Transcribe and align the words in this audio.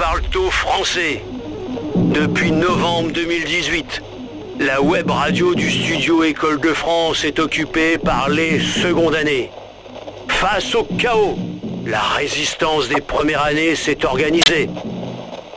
parle 0.00 0.22
tôt 0.32 0.50
français. 0.50 1.22
Depuis 1.94 2.52
novembre 2.52 3.12
2018, 3.12 4.02
la 4.58 4.80
web 4.80 5.10
radio 5.10 5.54
du 5.54 5.70
studio 5.70 6.24
École 6.24 6.58
de 6.58 6.72
France 6.72 7.22
est 7.22 7.38
occupée 7.38 7.98
par 7.98 8.30
les 8.30 8.60
secondes 8.60 9.14
années. 9.14 9.50
Face 10.28 10.74
au 10.74 10.84
chaos, 10.84 11.36
la 11.84 12.00
résistance 12.00 12.88
des 12.88 13.02
premières 13.02 13.44
années 13.44 13.76
s'est 13.76 14.06
organisée. 14.06 14.70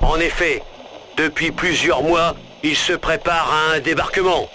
En 0.02 0.18
effet, 0.18 0.62
depuis 1.16 1.52
plusieurs 1.52 2.04
mois, 2.04 2.36
il 2.64 2.76
se 2.76 2.92
prépare 2.92 3.50
à 3.50 3.76
un 3.76 3.80
débarquement. 3.80 4.50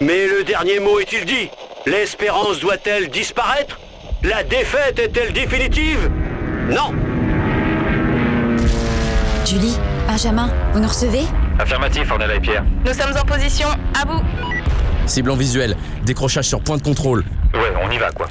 Mais 0.00 0.28
le 0.28 0.44
dernier 0.44 0.78
mot 0.78 1.00
est-il 1.00 1.24
dit? 1.24 1.50
L'espérance 1.84 2.60
doit-elle 2.60 3.08
disparaître? 3.08 3.80
La 4.22 4.44
défaite 4.44 5.00
est-elle 5.00 5.32
définitive? 5.32 6.08
Non 6.70 6.92
Benjamin, 10.22 10.52
vous 10.72 10.78
nous 10.78 10.86
recevez 10.86 11.22
Affirmatif, 11.58 12.08
Ornella 12.08 12.36
et 12.36 12.40
Pierre. 12.40 12.64
Nous 12.86 12.92
sommes 12.92 13.12
en 13.20 13.24
position, 13.26 13.66
à 14.00 14.06
vous. 14.06 14.20
Cible 15.04 15.32
en 15.32 15.34
visuel, 15.34 15.76
décrochage 16.04 16.44
sur 16.46 16.60
point 16.60 16.76
de 16.76 16.82
contrôle. 16.82 17.24
Ouais, 17.54 17.72
on 17.84 17.90
y 17.90 17.98
va 17.98 18.12
quoi. 18.12 18.28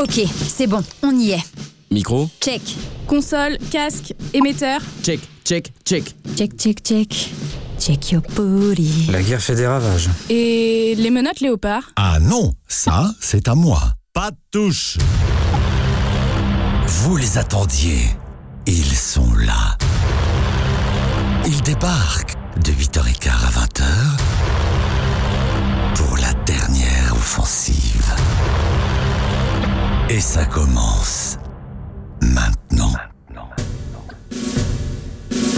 Ok, 0.00 0.20
c'est 0.46 0.68
bon, 0.68 0.80
on 1.02 1.10
y 1.18 1.32
est. 1.32 1.42
Micro, 1.90 2.30
Check. 2.40 2.62
Console, 3.08 3.58
casque, 3.72 4.14
émetteur. 4.32 4.80
check, 5.02 5.18
check, 5.44 5.72
check. 5.84 6.04
Check, 6.36 6.56
check, 6.56 6.82
check. 6.84 7.30
Check 7.80 8.12
your 8.12 8.22
booty. 8.36 9.08
La 9.10 9.22
guerre 9.22 9.40
fait 9.40 9.56
des 9.56 9.66
ravages. 9.66 10.08
Et 10.30 10.94
les 10.96 11.10
menottes 11.10 11.40
léopard. 11.40 11.90
Ah 11.96 12.20
non, 12.20 12.54
ça, 12.68 13.10
c'est 13.20 13.48
à 13.48 13.56
moi. 13.56 13.80
Pas 14.12 14.30
de 14.30 14.36
touche. 14.52 14.98
Vous 17.04 17.18
les 17.18 17.36
attendiez. 17.36 18.00
Ils 18.66 18.96
sont 18.96 19.30
là. 19.34 19.76
Ils 21.44 21.60
débarquent 21.60 22.32
de 22.64 22.72
8h15 22.72 23.28
à 23.28 23.50
20h 23.50 23.84
pour 25.96 26.16
la 26.16 26.32
dernière 26.46 27.12
offensive. 27.12 28.14
Et 30.08 30.18
ça 30.18 30.46
commence 30.46 31.36
maintenant. 32.22 32.94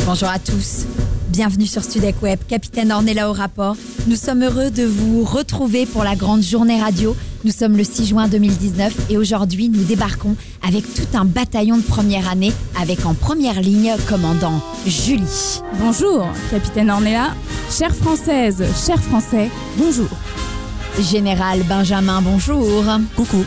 Bonjour 0.05 0.29
à 0.29 0.41
tous. 0.41 0.87
Bienvenue 1.29 1.67
sur 1.67 1.85
Studec 1.85 2.21
Web, 2.23 2.41
capitaine 2.49 2.91
Ornella 2.91 3.31
au 3.31 3.33
rapport. 3.33 3.77
Nous 4.09 4.17
sommes 4.17 4.43
heureux 4.43 4.71
de 4.71 4.85
vous 4.85 5.23
retrouver 5.23 5.87
pour 5.87 6.03
la 6.03 6.17
grande 6.17 6.43
journée 6.43 6.81
radio. 6.81 7.15
Nous 7.45 7.53
sommes 7.53 7.77
le 7.77 7.85
6 7.85 8.07
juin 8.07 8.29
2019 8.29 9.11
et 9.11 9.17
aujourd'hui 9.17 9.69
nous 9.69 9.85
débarquons 9.85 10.37
avec 10.67 10.83
tout 10.95 11.07
un 11.17 11.25
bataillon 11.25 11.77
de 11.77 11.83
première 11.83 12.29
année 12.29 12.53
avec 12.81 13.07
en 13.07 13.15
première 13.15 13.61
ligne 13.61 13.95
commandant 14.09 14.61
Julie. 14.87 15.61
Bonjour, 15.79 16.27
capitaine 16.51 16.91
Ornella. 16.91 17.35
Chère 17.71 17.95
française, 17.95 18.65
chers 18.87 19.03
français, 19.03 19.51
bonjour. 19.77 20.09
Général 21.01 21.63
Benjamin, 21.69 22.21
bonjour. 22.23 22.85
Coucou. 23.15 23.45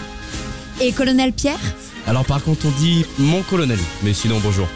Et 0.81 0.91
colonel 0.93 1.33
Pierre? 1.33 1.59
Alors 2.07 2.25
par 2.25 2.41
contre 2.41 2.67
on 2.67 2.79
dit 2.81 3.05
mon 3.17 3.41
colonel, 3.43 3.79
mais 4.03 4.13
sinon 4.13 4.39
bonjour. 4.41 4.67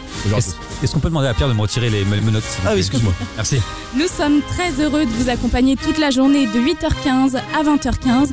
Est-ce 0.82 0.92
qu'on 0.92 1.00
peut 1.00 1.08
demander 1.08 1.28
à 1.28 1.34
Pierre 1.34 1.48
de 1.48 1.54
me 1.54 1.60
retirer 1.62 1.88
les 1.88 2.04
me- 2.04 2.20
menottes 2.20 2.42
Ah 2.66 2.70
oui, 2.74 2.80
excuse-moi. 2.80 3.12
Merci. 3.36 3.56
Nous 3.96 4.06
sommes 4.06 4.40
très 4.42 4.70
heureux 4.82 5.04
de 5.06 5.10
vous 5.10 5.28
accompagner 5.30 5.76
toute 5.76 5.98
la 5.98 6.10
journée 6.10 6.46
de 6.46 6.60
8h15 6.60 7.36
à 7.36 7.62
20h15. 7.62 8.30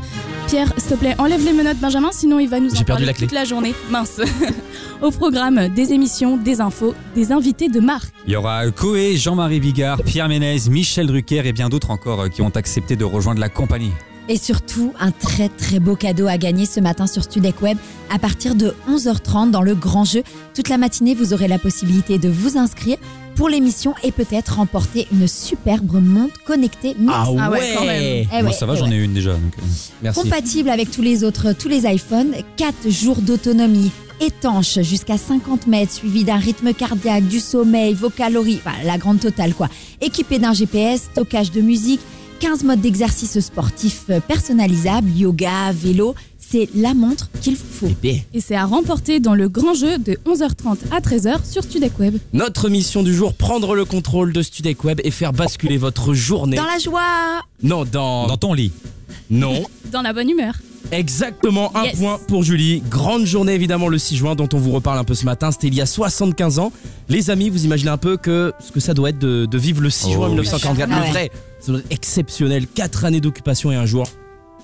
Pierre, 0.51 0.73
s'il 0.75 0.89
te 0.89 0.95
plaît, 0.95 1.15
enlève 1.17 1.45
les 1.45 1.53
menottes, 1.53 1.77
Benjamin, 1.77 2.09
sinon 2.11 2.37
il 2.37 2.49
va 2.49 2.59
nous 2.59 2.69
en 2.69 2.75
J'ai 2.75 2.83
perdu 2.83 2.87
parler 2.87 3.05
la 3.05 3.13
clé. 3.13 3.25
toute 3.27 3.33
la 3.33 3.45
journée. 3.45 3.73
Mince. 3.89 4.19
Au 5.01 5.09
programme, 5.09 5.69
des 5.69 5.93
émissions, 5.93 6.35
des 6.35 6.59
infos, 6.59 6.93
des 7.15 7.31
invités 7.31 7.69
de 7.69 7.79
marque. 7.79 8.09
Il 8.27 8.33
y 8.33 8.35
aura 8.35 8.69
Coé, 8.69 9.15
Jean-Marie 9.15 9.61
Bigard, 9.61 10.03
Pierre 10.03 10.27
Ménez, 10.27 10.57
Michel 10.69 11.07
Drucker 11.07 11.47
et 11.47 11.53
bien 11.53 11.69
d'autres 11.69 11.89
encore 11.89 12.23
euh, 12.23 12.27
qui 12.27 12.41
ont 12.41 12.49
accepté 12.49 12.97
de 12.97 13.05
rejoindre 13.05 13.39
la 13.39 13.47
compagnie. 13.47 13.93
Et 14.29 14.37
surtout, 14.37 14.93
un 14.99 15.11
très 15.11 15.49
très 15.49 15.79
beau 15.79 15.95
cadeau 15.95 16.27
à 16.27 16.37
gagner 16.37 16.65
ce 16.65 16.79
matin 16.79 17.07
sur 17.07 17.23
Studec 17.23 17.61
Web 17.61 17.77
à 18.13 18.19
partir 18.19 18.55
de 18.55 18.73
11h30 18.89 19.51
dans 19.51 19.61
le 19.61 19.75
grand 19.75 20.05
jeu. 20.05 20.23
Toute 20.55 20.69
la 20.69 20.77
matinée, 20.77 21.15
vous 21.15 21.33
aurez 21.33 21.47
la 21.47 21.59
possibilité 21.59 22.17
de 22.17 22.29
vous 22.29 22.57
inscrire 22.57 22.97
pour 23.35 23.49
l'émission 23.49 23.93
et 24.03 24.11
peut-être 24.11 24.55
remporter 24.57 25.07
une 25.11 25.27
superbe 25.27 26.01
montre 26.01 26.35
connectée 26.45 26.95
mixte. 26.99 27.15
Ah 27.17 27.49
ouais, 27.49 27.73
quand 27.75 27.85
même. 27.85 28.27
Eh 28.31 28.41
Moi 28.41 28.51
ouais, 28.51 28.51
ça 28.53 28.65
va, 28.65 28.73
eh 28.73 28.77
j'en 28.77 28.89
ouais. 28.89 28.95
ai 28.95 29.03
une 29.03 29.13
déjà. 29.13 29.33
donc, 29.33 29.53
euh. 29.57 29.65
Merci. 30.01 30.21
Compatible 30.21 30.69
avec 30.69 30.91
tous 30.91 31.01
les 31.01 31.23
autres, 31.23 31.53
tous 31.53 31.67
les 31.69 31.85
iPhones, 31.91 32.33
4 32.57 32.89
jours 32.89 33.21
d'autonomie, 33.21 33.91
étanche 34.19 34.79
jusqu'à 34.81 35.17
50 35.17 35.67
mètres, 35.67 35.93
suivi 35.93 36.23
d'un 36.23 36.37
rythme 36.37 36.73
cardiaque, 36.73 37.27
du 37.27 37.39
sommeil, 37.39 37.93
vos 37.93 38.09
calories, 38.09 38.59
enfin, 38.63 38.75
la 38.85 38.97
grande 38.97 39.19
totale 39.19 39.53
quoi. 39.53 39.67
Équipé 40.01 40.37
d'un 40.37 40.53
GPS, 40.53 41.09
stockage 41.11 41.51
de 41.51 41.61
musique, 41.61 42.01
15 42.41 42.63
modes 42.63 42.81
d'exercice 42.81 43.39
sportif 43.39 44.05
euh, 44.09 44.19
personnalisables, 44.19 45.11
yoga, 45.11 45.71
vélo, 45.71 46.15
c'est 46.39 46.67
la 46.73 46.95
montre 46.95 47.29
qu'il 47.39 47.55
vous 47.55 47.63
faut. 47.71 47.85
Épée. 47.85 48.25
Et 48.33 48.41
c'est 48.41 48.55
à 48.55 48.65
remporter 48.65 49.19
dans 49.19 49.35
le 49.35 49.47
grand 49.47 49.75
jeu 49.75 49.99
de 49.99 50.13
11h30 50.25 50.77
à 50.91 51.01
13h 51.01 51.45
sur 51.47 51.63
Studec 51.63 51.99
Web. 51.99 52.17
Notre 52.33 52.67
mission 52.67 53.03
du 53.03 53.13
jour, 53.13 53.35
prendre 53.35 53.75
le 53.75 53.85
contrôle 53.85 54.33
de 54.33 54.41
Studec 54.41 54.83
Web 54.83 54.99
et 55.03 55.11
faire 55.11 55.33
basculer 55.33 55.77
votre 55.77 56.15
journée. 56.15 56.57
Dans 56.57 56.65
la 56.65 56.79
joie 56.79 57.43
Non, 57.61 57.85
dans... 57.85 58.25
Dans 58.25 58.37
ton 58.37 58.55
lit. 58.55 58.71
Non. 59.29 59.63
Dans 59.91 60.01
la 60.01 60.11
bonne 60.11 60.31
humeur. 60.31 60.55
Exactement, 60.91 61.71
un 61.75 61.83
Yes. 61.85 61.99
point 61.99 62.19
pour 62.27 62.43
Julie. 62.43 62.81
Grande 62.89 63.25
journée 63.25 63.53
évidemment 63.53 63.87
le 63.87 63.97
6 63.97 64.15
juin 64.17 64.35
dont 64.35 64.49
on 64.53 64.57
vous 64.57 64.71
reparle 64.71 64.97
un 64.99 65.03
peu 65.03 65.13
ce 65.13 65.25
matin. 65.25 65.51
C'était 65.51 65.67
il 65.67 65.75
y 65.75 65.81
a 65.81 65.85
75 65.85 66.59
ans. 66.59 66.71
Les 67.09 67.29
amis, 67.29 67.49
vous 67.49 67.65
imaginez 67.65 67.91
un 67.91 67.97
peu 67.97 68.17
que 68.17 68.53
ce 68.59 68.71
que 68.71 68.79
ça 68.79 68.93
doit 68.93 69.09
être 69.09 69.19
de, 69.19 69.45
de 69.45 69.57
vivre 69.57 69.81
le 69.81 69.89
6 69.89 70.11
juin 70.11 70.25
Oh, 70.27 70.29
1944. 70.29 70.89
Ah 70.91 71.05
le 71.05 71.11
vrai, 71.11 71.31
ça 71.59 71.71
doit 71.71 71.79
être 71.81 71.91
exceptionnel. 71.91 72.67
4 72.67 73.05
années 73.05 73.21
d'occupation 73.21 73.71
et 73.71 73.75
un 73.75 73.85
jour, 73.85 74.05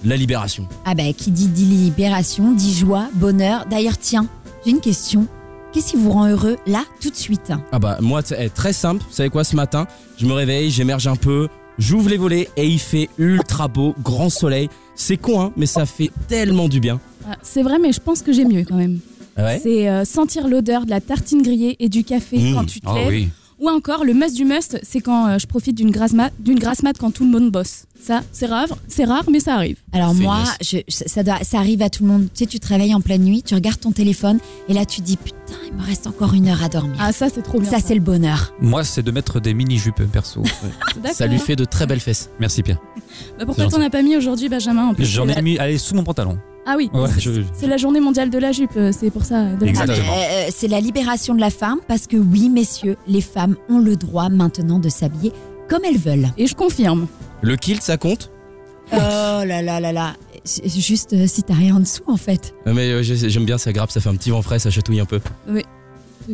la 0.04 0.16
libération. 0.16 0.68
Ah 0.86 0.94
bah 0.96 1.04
qui 1.16 1.32
dit, 1.32 1.48
dit 1.48 1.66
libération, 1.66 2.54
dit 2.54 2.74
joie, 2.76 3.08
bonheur. 3.14 3.66
D'ailleurs 3.70 3.98
tiens, 3.98 4.28
j'ai 4.66 4.72
une 4.72 4.80
question. 4.82 5.28
Qu'est-ce 5.74 5.92
qui 5.92 5.98
vous 5.98 6.12
rend 6.12 6.28
heureux 6.30 6.58
là, 6.66 6.84
tout 7.02 7.10
de 7.10 7.16
suite? 7.16 7.52
Ah 7.72 7.80
bah 7.80 7.98
moi, 8.02 8.22
c'est 8.24 8.38
eh, 8.46 8.50
très 8.50 8.74
simple. 8.74 9.04
Vous 9.08 9.14
savez 9.14 9.30
quoi, 9.30 9.44
ce 9.44 9.56
matin, 9.56 9.86
je 10.18 10.26
me 10.26 10.34
réveille, 10.34 10.72
j'émerge 10.72 11.08
un 11.08 11.16
peu, 11.18 11.50
j'ouvre 11.78 12.10
les 12.10 12.18
volets 12.18 12.50
et 12.58 12.66
il 12.66 12.80
fait 12.80 13.10
ultra 13.18 13.68
beau, 13.68 13.94
grand 14.02 14.30
soleil. 14.30 14.70
C'est 15.00 15.18
con, 15.18 15.40
hein, 15.40 15.54
mais 15.56 15.68
ça 15.68 15.86
fait 15.86 16.10
tellement 16.28 16.68
du 16.68 16.80
bien. 16.80 17.00
Ah, 17.30 17.38
C'est 17.44 17.62
vrai, 17.64 17.78
mais 17.80 17.92
je 17.94 18.00
pense 18.02 18.22
que 18.24 18.34
j'ai 18.34 18.46
mieux 18.46 18.64
quand 18.68 18.76
même. 18.76 19.00
Ah 19.36 19.44
ouais? 19.46 19.60
C'est 19.62 19.88
euh, 19.88 20.04
sentir 20.06 20.48
l'odeur 20.48 20.86
de 20.86 20.90
la 20.90 21.00
tartine 21.00 21.44
grillée 21.44 21.76
et 21.80 21.88
du 21.88 22.04
café 22.04 22.38
Mmh. 22.40 22.54
quand 22.56 22.66
tu 22.66 22.80
te 22.82 22.88
Ah 22.90 22.96
lèves. 22.96 23.08
oui. 23.10 23.30
Ou 23.60 23.70
encore, 23.70 24.06
le 24.06 24.14
must 24.14 24.36
du 24.36 24.46
must, 24.46 24.80
c'est 24.84 25.00
quand 25.00 25.28
euh, 25.28 25.38
je 25.40 25.48
profite 25.48 25.76
d'une 25.76 25.90
grasse 25.90 26.14
mat, 26.14 26.32
d'une 26.40 26.60
grasse 26.60 26.84
mat 26.84 26.96
quand 26.98 27.10
tout 27.12 27.24
le 27.26 27.32
monde 27.32 27.52
bosse. 27.52 27.86
Ça, 28.00 28.22
c'est 28.32 28.46
rare, 28.46 28.68
c'est 28.88 29.06
rare, 29.06 29.24
mais 29.32 29.40
ça 29.40 29.56
arrive. 29.56 29.78
Alors 29.92 30.14
moi, 30.14 30.44
je, 30.62 30.78
ça, 30.90 31.24
doit- 31.24 31.44
ça 31.44 31.58
arrive 31.58 31.82
à 31.82 31.90
tout 31.90 32.04
le 32.04 32.10
monde. 32.10 32.28
Tu 32.34 32.44
sais, 32.44 32.46
tu 32.46 32.60
te 32.60 32.68
réveilles 32.68 32.94
en 32.94 33.02
pleine 33.02 33.24
nuit, 33.24 33.42
tu 33.42 33.56
regardes 33.56 33.80
ton 33.80 33.92
téléphone 33.92 34.38
et 34.70 34.74
là 34.74 34.86
tu 34.86 35.02
dis 35.02 35.18
putain, 35.18 35.56
il 35.68 35.74
me 35.76 35.82
reste 35.82 36.06
encore 36.06 36.36
une 36.36 36.48
heure 36.48 36.62
à 36.64 36.70
dormir. 36.70 36.96
Ah, 37.00 37.12
ça, 37.12 37.28
c'est 37.34 37.42
trop 37.42 37.60
bien. 37.60 37.70
ça 37.72 37.78
c'est 37.84 37.96
le 37.96 38.00
bonheur. 38.02 38.54
Moi 38.62 38.84
c'est 38.84 39.02
de 39.02 39.10
mettre 39.10 39.40
des 39.40 39.56
mini-jupes 39.56 40.04
perso. 40.12 40.44
D'accord. 41.02 41.12
Ça 41.18 41.26
lui 41.26 41.40
fait 41.40 41.56
de 41.56 41.66
très 41.66 41.88
belles 41.88 42.00
fesses. 42.00 42.30
Merci 42.40 42.62
Pierre. 42.62 42.78
Bah, 43.40 43.46
pourquoi 43.48 43.68
t'en 43.68 43.82
as 43.82 43.90
pas 43.90 44.04
mis 44.04 44.16
aujourd'hui, 44.16 44.50
Benjamin 44.50 44.90
en 44.90 44.94
plus, 44.94 45.06
J'en 45.06 45.28
ai 45.28 45.34
la- 45.34 45.42
mis, 45.42 45.58
allez, 45.58 45.80
sous 45.80 45.96
mon 45.96 46.04
pantalon. 46.04 46.38
Ah 46.70 46.76
oui, 46.78 46.90
Ouais, 46.94 47.08
c'est- 47.14 47.22
je- 47.22 47.66
la 47.66 47.78
journée 47.78 48.02
mondiale 48.02 48.30
de 48.30 48.38
la 48.38 48.52
jupe, 48.52 48.72
euh, 48.76 48.92
c'est 48.92 49.10
pour 49.10 49.24
ça. 49.24 49.46
de 49.56 49.64
la- 49.64 49.70
Exactement. 49.70 49.98
Mais, 50.06 50.48
euh, 50.48 50.52
c'est 50.54 50.68
la 50.68 50.82
libération 50.82 51.34
de 51.34 51.40
la 51.40 51.50
femme 51.50 51.80
parce 51.88 52.08
que 52.08 52.18
oui, 52.18 52.50
messieurs, 52.50 52.98
les 53.08 53.22
femmes 53.22 53.56
ont 53.70 53.80
le 53.80 53.96
droit 53.96 54.28
maintenant 54.30 54.78
de 54.80 54.90
s'habiller 54.90 55.32
comme 55.70 55.86
elles 55.86 55.98
veulent. 55.98 56.28
Et 56.38 56.46
je 56.46 56.56
confirme. 56.56 57.08
Le 57.42 57.56
kilt, 57.56 57.82
ça 57.82 57.96
compte? 57.98 58.32
Oh 58.92 58.96
là 58.98 59.62
là 59.62 59.80
là 59.80 59.92
là. 59.92 60.16
C'est 60.44 60.68
juste 60.70 61.12
euh, 61.14 61.26
si 61.28 61.44
t'as 61.44 61.54
rien 61.56 61.76
en 61.76 61.80
dessous 61.80 62.04
en 62.08 62.16
fait. 62.18 62.54
Euh, 62.68 62.74
Mais 62.74 62.90
euh, 62.92 63.02
j'ai- 63.04 63.30
j'aime 63.30 63.46
bien, 63.46 63.58
ça 63.58 63.72
grappe, 63.74 63.92
ça 63.92 64.00
fait 64.00 64.10
un 64.10 64.16
petit 64.16 64.30
vent 64.30 64.42
frais, 64.42 64.60
ça 64.60 64.70
chatouille 64.70 65.00
un 65.02 65.06
peu. 65.06 65.20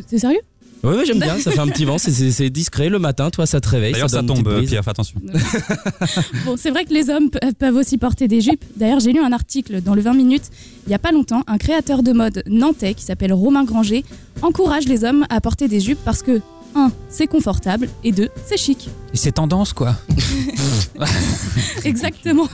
C'est 0.08 0.18
sérieux? 0.20 0.40
Ouais, 0.84 0.96
ouais, 0.98 1.06
j'aime 1.06 1.20
bien, 1.20 1.38
ça 1.40 1.52
fait 1.52 1.60
un 1.60 1.68
petit 1.68 1.86
vent, 1.86 1.98
c'est- 1.98 2.50
discret 2.50 2.90
le 2.90 3.00
matin, 3.00 3.30
toi 3.30 3.46
ça 3.46 3.62
te 3.62 3.70
réveille. 3.70 3.94
D'ailleurs 3.94 4.10
ça 4.10 4.22
tombe. 4.22 4.66
Pierre, 4.66 4.84
fais 4.84 4.90
attention. 4.92 5.20
Bon, 6.46 6.56
c'est 6.58 6.72
vrai 6.72 6.84
que 6.86 6.94
les 6.94 7.10
hommes 7.10 7.30
pe- 7.30 7.40
peuvent 7.58 7.76
aussi 7.78 7.98
porter 7.98 8.28
des 8.28 8.42
jupes. 8.42 8.64
D'ailleurs, 8.76 9.00
j'ai 9.00 9.14
lu 9.14 9.20
un 9.20 9.32
article 9.32 9.82
dans 9.82 9.96
le 9.96 10.02
20 10.02 10.14
minutes, 10.14 10.44
il 10.88 10.92
y 10.92 10.94
a 10.94 11.00
pas 11.00 11.12
longtemps, 11.12 11.42
un 11.48 11.58
créateur 11.58 12.04
de 12.04 12.12
mode 12.12 12.44
nantais 12.48 12.94
qui 12.96 13.04
s'appelle 13.04 13.32
Romain 13.34 13.64
Granger 13.64 14.04
encourage 14.42 14.86
les 14.86 15.04
hommes 15.06 15.26
à 15.30 15.40
porter 15.40 15.68
des 15.70 15.80
jupes 15.80 16.00
parce 16.04 16.22
que, 16.22 16.42
un, 16.76 16.92
c'est 17.08 17.28
confortable 17.28 17.88
et 18.04 18.12
deux, 18.12 18.30
c'est 18.46 18.58
chic. 18.58 18.90
Et 19.14 19.18
c'est 19.18 19.34
tendance 19.34 19.74
quoi. 19.74 19.96
Exactement. 21.86 22.48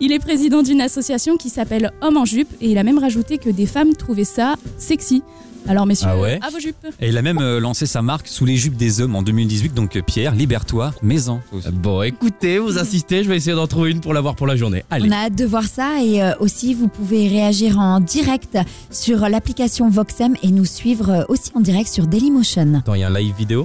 Il 0.00 0.12
est 0.12 0.18
président 0.18 0.62
d'une 0.62 0.80
association 0.80 1.36
qui 1.36 1.48
s'appelle 1.50 1.92
Hommes 2.00 2.16
en 2.16 2.24
jupe 2.24 2.48
et 2.60 2.70
il 2.70 2.78
a 2.78 2.82
même 2.82 2.98
rajouté 2.98 3.38
que 3.38 3.50
des 3.50 3.66
femmes 3.66 3.94
trouvaient 3.94 4.24
ça 4.24 4.54
sexy. 4.78 5.22
Alors 5.68 5.86
messieurs, 5.86 6.08
Ah 6.10 6.18
ouais 6.18 6.38
à 6.42 6.50
vos 6.50 6.58
jupes. 6.58 6.74
Et 7.00 7.08
il 7.08 7.16
a 7.16 7.22
même 7.22 7.38
euh, 7.38 7.60
lancé 7.60 7.86
sa 7.86 8.02
marque 8.02 8.26
sous 8.26 8.44
les 8.44 8.56
jupes 8.56 8.76
des 8.76 9.00
hommes 9.00 9.14
en 9.14 9.22
2018. 9.22 9.74
Donc 9.74 9.96
euh, 9.96 10.02
Pierre, 10.02 10.34
libère-toi, 10.34 10.92
maison. 11.02 11.40
Bon, 11.72 12.02
écoutez, 12.02 12.58
vous 12.58 12.78
insistez, 12.78 13.22
je 13.22 13.28
vais 13.28 13.36
essayer 13.36 13.54
d'en 13.54 13.66
trouver 13.68 13.90
une 13.92 14.00
pour 14.00 14.12
l'avoir 14.12 14.34
pour 14.34 14.46
la 14.48 14.56
journée. 14.56 14.84
Allez. 14.90 15.08
On 15.08 15.12
a 15.12 15.16
hâte 15.26 15.36
de 15.36 15.44
voir 15.44 15.64
ça 15.64 16.02
et 16.02 16.22
euh, 16.22 16.32
aussi 16.40 16.74
vous 16.74 16.88
pouvez 16.88 17.28
réagir 17.28 17.78
en 17.78 18.00
direct 18.00 18.58
sur 18.90 19.20
l'application 19.28 19.88
Voxem 19.88 20.34
et 20.42 20.48
nous 20.48 20.64
suivre 20.64 21.10
euh, 21.10 21.22
aussi 21.28 21.52
en 21.54 21.60
direct 21.60 21.88
sur 21.88 22.06
Dailymotion. 22.08 22.74
Attends, 22.74 22.94
il 22.94 23.00
y 23.00 23.04
a 23.04 23.08
un 23.08 23.14
live 23.18 23.34
vidéo. 23.36 23.64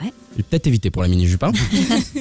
bah 0.00 0.06
ouais. 0.06 0.12
Je 0.32 0.38
vais 0.38 0.42
peut-être 0.48 0.66
éviter 0.66 0.90
pour 0.90 1.02
la 1.02 1.08
mini 1.08 1.26
jupe. 1.26 1.42
hein. 1.42 1.52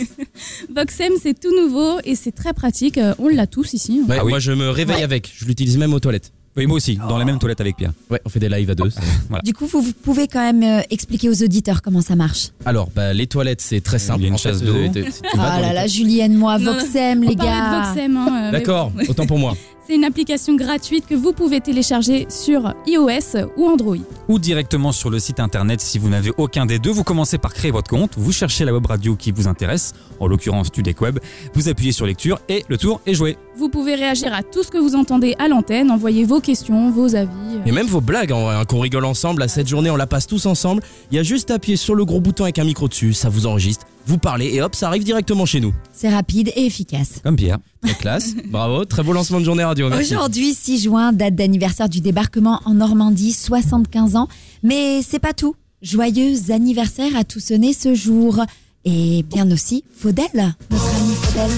Voxem, 0.75 1.13
c'est 1.21 1.39
tout 1.39 1.55
nouveau 1.55 1.99
et 2.03 2.15
c'est 2.15 2.31
très 2.33 2.53
pratique. 2.53 2.97
Euh, 2.97 3.13
On 3.19 3.29
l'a 3.29 3.47
tous 3.47 3.73
ici. 3.73 4.01
Ouais, 4.07 4.17
Ah 4.19 4.25
oui. 4.25 4.29
Moi, 4.31 4.39
je 4.39 4.51
me 4.51 4.69
réveille 4.69 4.97
Ouais. 4.97 5.03
avec. 5.03 5.31
Je 5.35 5.45
l'utilise 5.45 5.77
même 5.77 5.93
aux 5.93 5.99
toilettes. 5.99 6.33
Oui, 6.57 6.65
moi 6.65 6.77
aussi, 6.77 6.95
dans 6.97 7.17
la 7.19 7.25
même 7.25 7.37
toilette 7.37 7.61
avec 7.61 7.77
Pierre. 7.77 7.91
Ouais, 8.09 8.19
on 8.25 8.29
fait 8.29 8.39
des 8.39 8.49
lives 8.49 8.69
à 8.71 8.75
deux. 8.75 8.89
Du 9.43 9.53
coup, 9.53 9.67
vous, 9.67 9.81
vous 9.81 9.93
pouvez 9.93 10.27
quand 10.27 10.39
même 10.41 10.63
euh, 10.63 10.81
expliquer 10.89 11.29
aux 11.29 11.43
auditeurs 11.43 11.81
comment 11.83 12.01
ça 12.01 12.15
marche. 12.15 12.49
Alors, 12.65 12.89
bah, 12.95 13.13
les 13.13 13.27
toilettes, 13.27 13.61
c'est 13.61 13.81
très 13.81 13.99
simple. 13.99 14.21
Il 14.21 14.23
y 14.23 14.25
a 14.25 14.27
une 14.29 14.33
En 14.33 14.37
fait, 14.37 14.49
chasse 14.49 14.61
euh, 14.63 14.87
d'eau. 14.87 14.93
t'es- 14.93 15.03
tu 15.03 15.37
vas 15.37 15.43
Ah 15.43 15.55
dans 15.57 15.61
là 15.61 15.67
les- 15.69 15.73
là, 15.75 15.87
Julienne, 15.87 16.33
moi, 16.33 16.57
Non, 16.57 16.73
Voxem, 16.73 17.19
On 17.23 17.29
les 17.29 17.35
parlait 17.35 17.51
de 17.51 17.55
gars. 17.55 17.83
Voxem, 17.93 18.17
hein, 18.17 18.27
euh, 18.27 18.51
mais 18.51 18.51
D'accord, 18.59 18.91
autant 19.07 19.25
pour 19.27 19.37
moi. 19.37 19.55
C'est 19.87 19.95
une 19.95 20.03
application 20.03 20.55
gratuite 20.55 21.07
que 21.07 21.15
vous 21.15 21.31
pouvez 21.31 21.61
télécharger 21.61 22.27
sur 22.29 22.73
iOS 22.87 23.47
ou 23.55 23.67
Android. 23.67 23.95
Ou 24.27 24.37
directement 24.37 24.91
sur 24.91 25.09
le 25.09 25.17
site 25.17 25.39
internet 25.39 25.79
si 25.79 25.97
vous 25.97 26.09
n'avez 26.09 26.33
aucun 26.37 26.65
des 26.65 26.77
deux. 26.77 26.91
Vous 26.91 27.05
commencez 27.05 27.37
par 27.37 27.53
créer 27.53 27.71
votre 27.71 27.89
compte, 27.89 28.11
vous 28.17 28.33
cherchez 28.33 28.65
la 28.65 28.73
web 28.73 28.85
radio 28.85 29.15
qui 29.15 29.31
vous 29.31 29.47
intéresse, 29.47 29.93
en 30.19 30.27
l'occurrence 30.27 30.67
Studec 30.67 30.99
Web, 30.99 31.19
vous 31.53 31.69
appuyez 31.69 31.93
sur 31.93 32.05
lecture 32.05 32.41
et 32.49 32.65
le 32.67 32.77
tour 32.77 32.99
est 33.05 33.13
joué. 33.13 33.37
Vous 33.55 33.69
pouvez 33.69 33.95
réagir 33.95 34.33
à 34.33 34.43
tout 34.43 34.61
ce 34.61 34.67
que 34.67 34.77
vous 34.77 34.93
entendez 34.95 35.35
à 35.39 35.47
l'antenne, 35.47 35.89
envoyer 35.89 36.25
vos 36.25 36.41
questions, 36.41 36.91
vos 36.91 37.15
avis. 37.15 37.61
Et 37.65 37.71
même 37.71 37.87
vos 37.87 38.01
blagues, 38.01 38.33
en 38.33 38.43
vrai, 38.43 38.55
hein, 38.55 38.65
qu'on 38.65 38.81
rigole 38.81 39.05
ensemble. 39.05 39.41
À 39.41 39.47
cette 39.47 39.69
journée, 39.69 39.89
on 39.89 39.95
la 39.95 40.05
passe 40.05 40.27
tous 40.27 40.47
ensemble. 40.47 40.83
Il 41.11 41.15
y 41.15 41.19
a 41.19 41.23
juste 41.23 41.49
à 41.49 41.53
appuyer 41.53 41.77
sur 41.77 41.95
le 41.95 42.03
gros 42.03 42.19
bouton 42.19 42.43
avec 42.43 42.59
un 42.59 42.65
micro 42.65 42.89
dessus, 42.89 43.13
ça 43.13 43.29
vous 43.29 43.47
enregistre, 43.47 43.85
vous 44.07 44.17
parlez 44.17 44.47
et 44.53 44.61
hop, 44.61 44.73
ça 44.73 44.87
arrive 44.87 45.03
directement 45.03 45.45
chez 45.45 45.59
nous. 45.59 45.73
C'est 45.91 46.09
rapide 46.09 46.51
et 46.55 46.65
efficace. 46.65 47.19
Comme 47.23 47.35
Pierre. 47.35 47.57
Très 47.81 47.93
classe, 47.93 48.35
bravo, 48.49 48.85
très 48.85 49.03
beau 49.03 49.11
lancement 49.13 49.39
de 49.39 49.45
journée 49.45 49.63
radio. 49.63 49.89
Merci. 49.89 50.15
Aujourd'hui, 50.15 50.53
6 50.53 50.83
juin, 50.83 51.11
date 51.11 51.35
d'anniversaire 51.35 51.89
du 51.89 51.99
débarquement 52.01 52.61
en 52.65 52.73
Normandie, 52.73 53.33
75 53.33 54.15
ans. 54.15 54.27
Mais 54.63 55.01
c'est 55.01 55.19
pas 55.19 55.33
tout. 55.33 55.55
Joyeux 55.81 56.51
anniversaire 56.51 57.15
à 57.15 57.23
tous 57.23 57.51
nés 57.51 57.73
ce 57.73 57.93
jour. 57.93 58.41
Et 58.85 59.23
bien 59.23 59.51
aussi, 59.51 59.83
Faudel, 59.93 60.25
notre 60.71 60.95
ami 60.95 61.13
Faudel. 61.13 61.51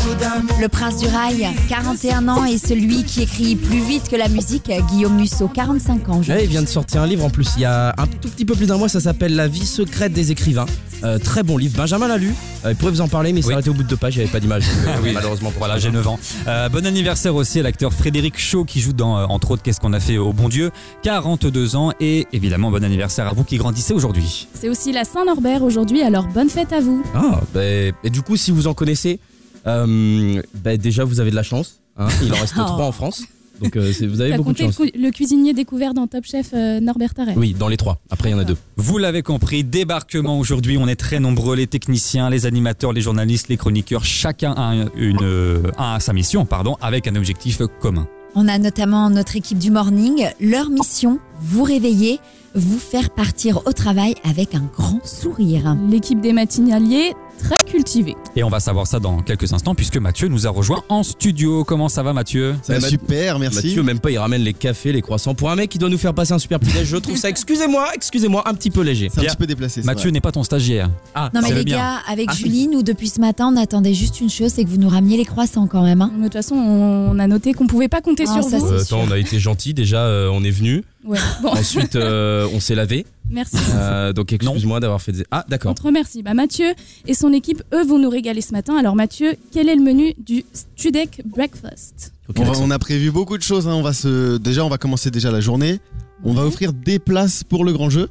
prince 0.72 0.98
du 0.98 1.08
rail, 1.08 1.48
41 1.70 2.28
ans, 2.28 2.46
et 2.46 2.58
celui 2.58 3.04
qui 3.04 3.24
écrit 3.24 3.56
plus 3.56 3.80
vite 3.80 4.10
que 4.10 4.16
la 4.16 4.30
musique, 4.30 4.72
Guillaume 4.92 5.16
Musso, 5.16 5.48
45 5.48 6.10
ans. 6.10 6.22
Ouais, 6.28 6.44
il 6.44 6.50
vient 6.50 6.62
de 6.62 6.68
sortir 6.68 7.02
un 7.02 7.08
livre 7.08 7.26
en 7.26 7.30
plus 7.30 7.50
il 7.58 7.62
y 7.64 7.66
a 7.66 7.94
un 7.98 8.08
tout 8.08 8.30
petit 8.30 8.46
peu 8.46 8.56
plus 8.56 8.68
d'un 8.68 8.78
mois, 8.78 8.90
ça 8.90 9.00
s'appelle 9.00 9.36
La 9.36 9.48
vie 9.48 9.66
secrète 9.66 10.14
des 10.14 10.32
écrivains. 10.32 10.66
Euh, 11.04 11.18
très 11.18 11.42
bon 11.44 11.58
livre, 11.58 11.76
Benjamin 11.78 12.08
l'a 12.08 12.18
lu, 12.18 12.34
Euh, 12.64 12.72
il 12.72 12.76
pourrait 12.76 12.92
vous 12.92 13.02
en 13.02 13.08
parler 13.08 13.34
mais 13.34 13.40
il 13.40 13.44
s'est 13.44 13.48
Oui. 13.50 13.54
arrêté 13.56 13.70
au 13.72 13.74
bout 13.74 13.82
de 13.84 13.88
deux 13.88 13.98
pages, 13.98 14.16
il 14.16 14.20
n'y 14.20 14.24
avait 14.24 14.32
pas 14.32 14.40
d'image. 14.40 14.66
euh, 14.88 14.96
oui. 15.04 15.12
Malheureusement 15.14 15.50
pour 15.50 15.60
Voilà, 15.60 15.78
j'ai 15.80 15.90
9 15.92 16.08
ans. 16.08 16.20
Euh, 16.48 16.70
bon 16.70 16.86
anniversaire 16.86 17.34
aussi 17.36 17.60
à 17.60 17.64
l'acteur 17.64 17.92
Frédéric 17.94 18.40
Shaw 18.40 18.66
qui 18.66 18.80
joue 18.82 18.94
dans, 18.94 19.18
euh, 19.18 19.26
entre 19.26 19.52
autres, 19.52 19.64
Qu'est-ce 19.64 19.80
qu'on 19.80 19.94
a 19.94 20.00
fait 20.00 20.18
au 20.18 20.32
bon 20.34 20.48
Dieu? 20.50 20.72
42 21.04 21.76
ans 21.76 21.92
et 22.00 22.28
évidemment 22.34 22.70
bon 22.72 22.84
anniversaire 22.84 23.28
à 23.28 23.34
vous 23.34 23.44
qui 23.44 23.58
grandissez 23.58 23.94
aujourd'hui. 23.94 24.48
C'est 24.54 24.70
aussi 24.70 24.92
la 24.92 25.04
Saint-Norbert 25.04 25.64
aujourd'hui, 25.64 26.02
alors 26.04 26.28
bonne 26.28 26.50
fête 26.50 26.72
à 26.74 26.80
vous. 26.82 27.04
Ah, 27.16 27.42
bah, 27.54 27.62
et 27.64 28.10
du 28.12 28.22
coup, 28.22 28.38
si 28.38 28.52
vous 28.52 28.68
en 28.68 28.74
connaissez, 28.76 29.20
euh, 29.68 30.42
bah, 30.64 30.78
déjà 30.78 31.04
vous 31.04 31.20
avez 31.20 31.32
de 31.32 31.36
la 31.36 31.44
chance. 31.44 31.80
hein. 31.98 32.08
il 32.24 32.32
en 32.34 32.38
reste 32.38 32.54
Oh. 32.58 32.64
trois 32.66 32.86
en 32.86 32.92
France, 32.92 33.24
donc 33.62 33.76
euh, 33.76 33.92
c'est- 33.94 34.08
vous 34.08 34.22
avez 34.22 34.32
T'as 34.32 34.38
beaucoup 34.38 34.54
de 34.54 34.58
compté 34.64 34.66
le, 34.68 34.72
chance. 34.72 34.92
cu- 34.92 35.00
le 35.00 35.12
cuisinier 35.12 35.54
découvert 35.54 35.94
dans 35.94 36.08
Top 36.08 36.26
Chef 36.26 36.48
euh, 36.54 36.80
Norbert 36.80 37.14
Tarret. 37.14 37.34
Oui, 37.38 37.56
dans 37.58 37.68
les 37.68 37.78
trois. 37.78 38.00
Après, 38.10 38.30
il 38.30 38.32
y 38.32 38.36
en 38.36 38.40
a 38.40 38.44
deux. 38.44 38.58
Vous 38.78 38.98
l'avez 38.98 39.22
compris, 39.22 39.64
débarquement 39.64 40.40
aujourd'hui, 40.40 40.78
on 40.78 40.88
est 40.88 40.96
très 40.96 41.20
nombreux, 41.20 41.56
les 41.56 41.68
techniciens, 41.68 42.30
les 42.30 42.46
animateurs, 42.46 42.94
les 42.94 43.02
journalistes, 43.02 43.48
les 43.50 43.58
chroniqueurs, 43.58 44.04
chacun 44.06 44.54
a, 44.54 44.74
une, 44.96 45.18
euh, 45.22 45.62
a 45.78 46.00
sa 46.00 46.14
mission 46.14 46.46
pardon, 46.46 46.78
avec 46.82 47.08
un 47.08 47.16
objectif 47.16 47.62
commun. 47.80 48.08
On 48.34 48.48
a 48.48 48.58
notamment 48.58 49.10
notre 49.10 49.36
équipe 49.36 49.58
du 49.60 49.72
morning. 49.72 50.26
Leur 50.40 50.70
mission, 50.70 51.20
vous 51.42 51.64
réveiller, 51.64 52.20
vous 52.56 52.80
faire 52.80 53.10
partir 53.10 53.62
au 53.68 53.74
travail 53.74 54.16
avec 54.24 54.56
un 54.56 54.64
grand 54.74 55.06
sourire. 55.06 55.76
L'équipe 55.90 56.22
des 56.22 56.32
matinaliers, 56.32 57.12
très 57.42 57.64
cultivée. 57.66 58.16
Et 58.36 58.44
on 58.44 58.50
va 58.50 58.60
savoir 58.60 58.88
ça 58.88 59.00
dans 59.00 59.22
quelques 59.22 59.52
instants 59.54 59.76
puisque 59.76 59.98
Mathieu 59.98 60.28
nous 60.28 60.48
a 60.48 60.50
rejoint 60.50 60.84
en 60.90 61.04
studio. 61.04 61.64
Comment 61.64 61.90
ça 61.90 62.04
va 62.04 62.14
Mathieu? 62.14 62.56
Ça 62.64 62.74
va 62.74 62.80
Mathieu- 62.80 62.98
super, 63.00 63.40
merci. 63.40 63.56
Mathieu, 63.68 63.84
même 63.84 64.00
pas, 64.00 64.12
il 64.12 64.18
ramène 64.18 64.42
les 64.42 64.54
cafés, 64.54 64.92
les 64.92 65.02
croissants. 65.02 65.34
Pour 65.36 65.50
un 65.52 65.56
mec 65.56 65.70
qui 65.70 65.78
doit 65.78 65.90
nous 65.90 65.98
faire 65.98 66.14
passer 66.14 66.34
un 66.34 66.40
super 66.40 66.60
petit 66.60 66.72
déj, 66.74 66.88
je 66.88 66.98
trouve 66.98 67.18
ça, 67.18 67.30
excusez-moi, 67.30 67.88
excusez-moi, 67.96 68.44
un 68.48 68.54
petit 68.54 68.70
peu 68.70 68.82
léger. 68.82 69.10
C'est 69.14 69.22
un 69.22 69.24
petit 69.24 69.36
peu 69.38 69.48
déplacé. 69.48 69.82
Mathieu 69.84 70.10
n'est 70.12 70.22
pas 70.22 70.32
ton 70.32 70.44
stagiaire. 70.44 70.90
Ah, 71.16 71.30
Non 71.34 71.42
mais 71.42 71.54
les 71.54 71.64
bien. 71.64 71.78
gars, 71.78 72.00
avec 72.08 72.28
Ah. 72.30 72.34
Julie, 72.36 72.68
nous 72.68 72.84
depuis 72.84 73.10
ce 73.10 73.20
matin, 73.20 73.52
on 73.54 73.58
attendait 73.58 73.94
juste 73.94 74.22
une 74.22 74.30
chose, 74.30 74.52
c'est 74.54 74.64
que 74.64 74.70
vous 74.70 74.78
nous 74.78 74.90
rameniez 74.90 75.18
les 75.18 75.26
croissants 75.26 75.68
quand 75.68 75.84
même. 75.84 76.02
hein. 76.02 76.12
De 76.18 76.24
toute 76.24 76.34
façon, 76.34 76.56
on 76.56 77.18
a 77.20 77.28
noté 77.28 77.54
qu'on 77.54 77.68
pouvait 77.68 77.88
pas 77.90 78.02
compter 78.02 78.26
Ah, 78.28 78.34
sur 78.42 78.44
ça, 78.44 78.58
vous. 78.60 78.68
Euh, 78.72 78.82
attends, 78.82 79.02
on 79.08 79.12
a 79.12 79.18
été 79.18 79.40
gentil 79.40 79.74
déjà, 79.74 80.02
euh, 80.06 80.30
on 80.32 80.44
est 80.44 80.52
venu. 80.52 80.84
Ouais. 81.04 81.18
Bon, 81.42 81.50
Ensuite, 81.52 81.96
euh, 81.96 82.48
on 82.54 82.60
s'est 82.60 82.76
lavé. 82.76 83.06
merci. 83.30 83.58
Euh, 83.76 84.14
donc 84.14 84.32
excuse-moi 84.34 84.80
d'avoir 84.80 85.02
fait 85.02 85.12
des. 85.12 85.26
Ah, 85.32 85.44
On 85.46 85.50
d'accord. 85.50 85.74
te 85.76 85.82
remercie. 85.82 86.22
Bah, 86.24 86.34
Mathieu 86.34 86.74
et 87.08 87.14
son 87.14 87.34
équipe, 87.34 87.64
eux, 87.74 87.84
vont 87.86 87.98
nous 88.00 88.10
régaler 88.10 88.42
ce 88.42 88.52
matin. 88.52 88.76
Alors 88.78 88.96
Mathieu, 88.96 89.36
quel 89.52 89.68
est 89.70 89.76
le 89.76 89.82
menu 89.82 90.14
du 90.24 90.44
Studek 90.54 91.22
Breakfast 91.26 92.14
On, 92.38 92.44
va- 92.44 92.52
on 92.60 92.70
a 92.72 92.80
prévu 92.80 93.10
beaucoup 93.12 93.38
de 93.38 93.44
choses. 93.44 93.68
hein. 93.68 93.74
On 93.74 93.82
va 93.82 93.94
se, 93.94 94.38
déjà, 94.38 94.64
on 94.64 94.70
va 94.70 94.78
commencer 94.78 95.10
déjà 95.12 95.32
la 95.32 95.40
journée. 95.42 95.80
On 96.24 96.34
va 96.34 96.46
offrir 96.46 96.72
des 96.74 97.00
places 97.00 97.44
pour 97.44 97.66
le 97.66 97.74
grand 97.74 97.90
jeu. 97.90 98.08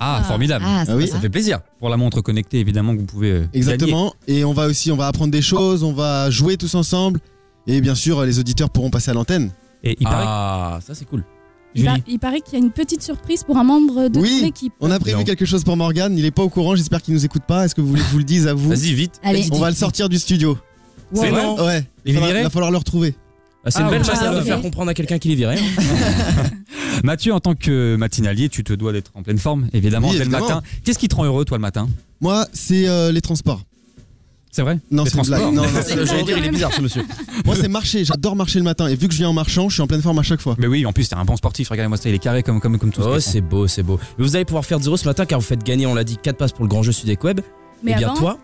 Ah, 0.00 0.18
Ah. 0.20 0.24
formidable. 0.24 0.64
Ah, 0.68 0.84
Ah 0.88 0.96
oui. 0.96 1.06
ça 1.08 1.20
fait 1.20 1.30
plaisir. 1.30 1.60
Pour 1.78 1.88
la 1.88 1.96
montre 1.96 2.20
connectée, 2.20 2.58
évidemment, 2.58 2.94
que 2.94 2.98
vous 3.00 3.06
pouvez 3.06 3.30
euh, 3.30 3.38
gagner. 3.40 3.48
Exactement. 3.54 4.12
Et 4.26 4.44
on 4.44 4.52
va 4.52 4.66
aussi, 4.66 4.90
on 4.92 4.96
va 4.96 5.06
apprendre 5.06 5.30
des 5.30 5.40
choses. 5.40 5.82
On 5.84 5.92
va 5.92 6.28
jouer 6.30 6.56
tous 6.56 6.74
ensemble. 6.74 7.20
Et 7.66 7.80
bien 7.80 7.94
sûr, 7.94 8.22
les 8.24 8.38
auditeurs 8.38 8.68
pourront 8.70 8.90
passer 8.90 9.12
à 9.12 9.14
l'antenne. 9.14 9.50
Et 9.82 9.96
il 10.00 10.04
paraît 10.04 10.24
Ah, 10.26 10.78
ça 10.86 10.94
c'est 10.94 11.04
cool. 11.06 11.24
Il, 11.74 11.84
par- 11.84 11.94
Julie. 11.96 12.04
il 12.08 12.18
paraît 12.18 12.40
qu'il 12.40 12.58
y 12.58 12.62
a 12.62 12.64
une 12.64 12.70
petite 12.70 13.02
surprise 13.02 13.42
pour 13.44 13.56
un 13.58 13.64
membre 13.64 14.08
de 14.08 14.18
Oui, 14.20 14.40
ton 14.40 14.46
équipe. 14.46 14.72
On 14.80 14.90
a 14.90 14.98
prévu 14.98 15.16
Non. 15.18 15.24
quelque 15.24 15.44
chose 15.44 15.64
pour 15.64 15.76
Morgane. 15.76 16.16
Il 16.18 16.24
est 16.24 16.30
pas 16.30 16.42
au 16.42 16.48
courant. 16.48 16.76
J'espère 16.76 17.02
qu'il 17.02 17.14
nous 17.14 17.24
écoute 17.24 17.42
pas. 17.46 17.64
Est-ce 17.64 17.74
que 17.74 17.80
vous 17.80 17.88
voulez 17.88 18.00
que 18.02 18.06
je 18.06 18.12
vous 18.12 18.18
le 18.18 18.24
dise 18.24 18.46
à 18.46 18.54
vous 18.54 18.68
Vas-y, 18.68 18.92
vite. 18.94 19.20
Allez. 19.22 19.46
On 19.52 19.58
va 19.58 19.70
le 19.70 19.76
sortir 19.76 20.08
du 20.08 20.18
studio. 20.18 20.56
C'est 21.12 21.28
vrai 21.30 21.42
non 21.42 21.56
Ouais. 21.64 21.84
Il 22.04 22.16
est 22.16 22.20
Il 22.20 22.42
va 22.42 22.50
falloir 22.50 22.70
le 22.70 22.76
retrouver. 22.78 23.14
Ah, 23.66 23.70
c'est 23.70 23.78
Ah, 23.78 23.82
une 23.84 23.90
belle 23.90 24.02
ok. 24.02 24.08
manière 24.08 24.30
Ah, 24.30 24.34
de 24.34 24.40
ok. 24.40 24.44
faire 24.46 24.60
comprendre 24.62 24.90
à 24.90 24.94
quelqu'un 24.94 25.18
qu'il 25.18 25.30
est 25.30 25.36
viré. 25.36 25.56
hein. 25.58 26.44
Mathieu, 27.04 27.32
en 27.32 27.40
tant 27.40 27.54
que 27.54 27.96
matinalier, 27.96 28.48
tu 28.48 28.62
te 28.62 28.72
dois 28.72 28.92
d'être 28.92 29.10
en 29.14 29.22
pleine 29.22 29.38
forme, 29.38 29.68
évidemment, 29.72 30.08
Oui, 30.10 30.18
dès 30.18 30.24
le 30.24 30.30
matin. 30.30 30.62
Qu'est-ce 30.84 30.98
qui 30.98 31.08
te 31.08 31.14
rend 31.14 31.24
heureux, 31.24 31.44
toi, 31.44 31.56
le 31.58 31.62
matin? 31.62 31.88
Moi, 32.20 32.46
c'est 32.52 32.86
euh, 32.88 33.10
les 33.10 33.20
transports. 33.20 33.62
C'est 34.54 34.62
vrai? 34.62 34.78
Non, 34.88 35.04
c'est 35.04 35.18
une 35.18 35.24
blague. 35.24 35.42
Non, 35.42 35.50
non, 35.50 35.62
J'allais 36.04 36.22
dire, 36.22 36.38
il 36.38 36.44
est 36.44 36.50
bizarre 36.50 36.72
ce 36.72 36.80
monsieur. 36.80 37.02
Moi, 37.44 37.56
c'est 37.56 37.66
marcher. 37.66 38.04
J'adore 38.04 38.36
marcher 38.36 38.60
le 38.60 38.64
matin. 38.64 38.86
Et 38.86 38.94
vu 38.94 39.08
que 39.08 39.12
je 39.12 39.18
viens 39.18 39.30
en 39.30 39.32
marchant, 39.32 39.68
je 39.68 39.74
suis 39.74 39.82
en 39.82 39.88
pleine 39.88 40.00
forme 40.00 40.20
à 40.20 40.22
chaque 40.22 40.40
fois. 40.40 40.54
Mais 40.58 40.68
oui, 40.68 40.86
en 40.86 40.92
plus, 40.92 41.08
t'es 41.08 41.16
un 41.16 41.24
bon 41.24 41.34
sportif. 41.34 41.70
Regardez-moi 41.70 41.96
ça, 41.96 42.08
il 42.08 42.14
est 42.14 42.20
carré 42.20 42.44
comme, 42.44 42.60
comme, 42.60 42.78
comme 42.78 42.92
tout 42.92 43.02
ce 43.02 43.08
Oh, 43.08 43.18
c'est 43.18 43.40
beau, 43.40 43.66
c'est 43.66 43.82
beau. 43.82 43.98
Mais 44.16 44.24
vous 44.24 44.36
allez 44.36 44.44
pouvoir 44.44 44.64
faire 44.64 44.78
zéro 44.78 44.96
ce 44.96 45.08
matin 45.08 45.26
car 45.26 45.40
vous 45.40 45.44
faites 45.44 45.64
gagner, 45.64 45.86
on 45.86 45.94
l'a 45.96 46.04
dit, 46.04 46.18
4 46.22 46.36
passes 46.36 46.52
pour 46.52 46.62
le 46.62 46.68
grand 46.68 46.84
jeu 46.84 46.92
Sudec 46.92 47.24
Web. 47.24 47.40
Mais 47.82 47.90
Et 47.90 47.94
bien 47.96 48.10
avant, 48.10 48.16
toi, 48.16 48.38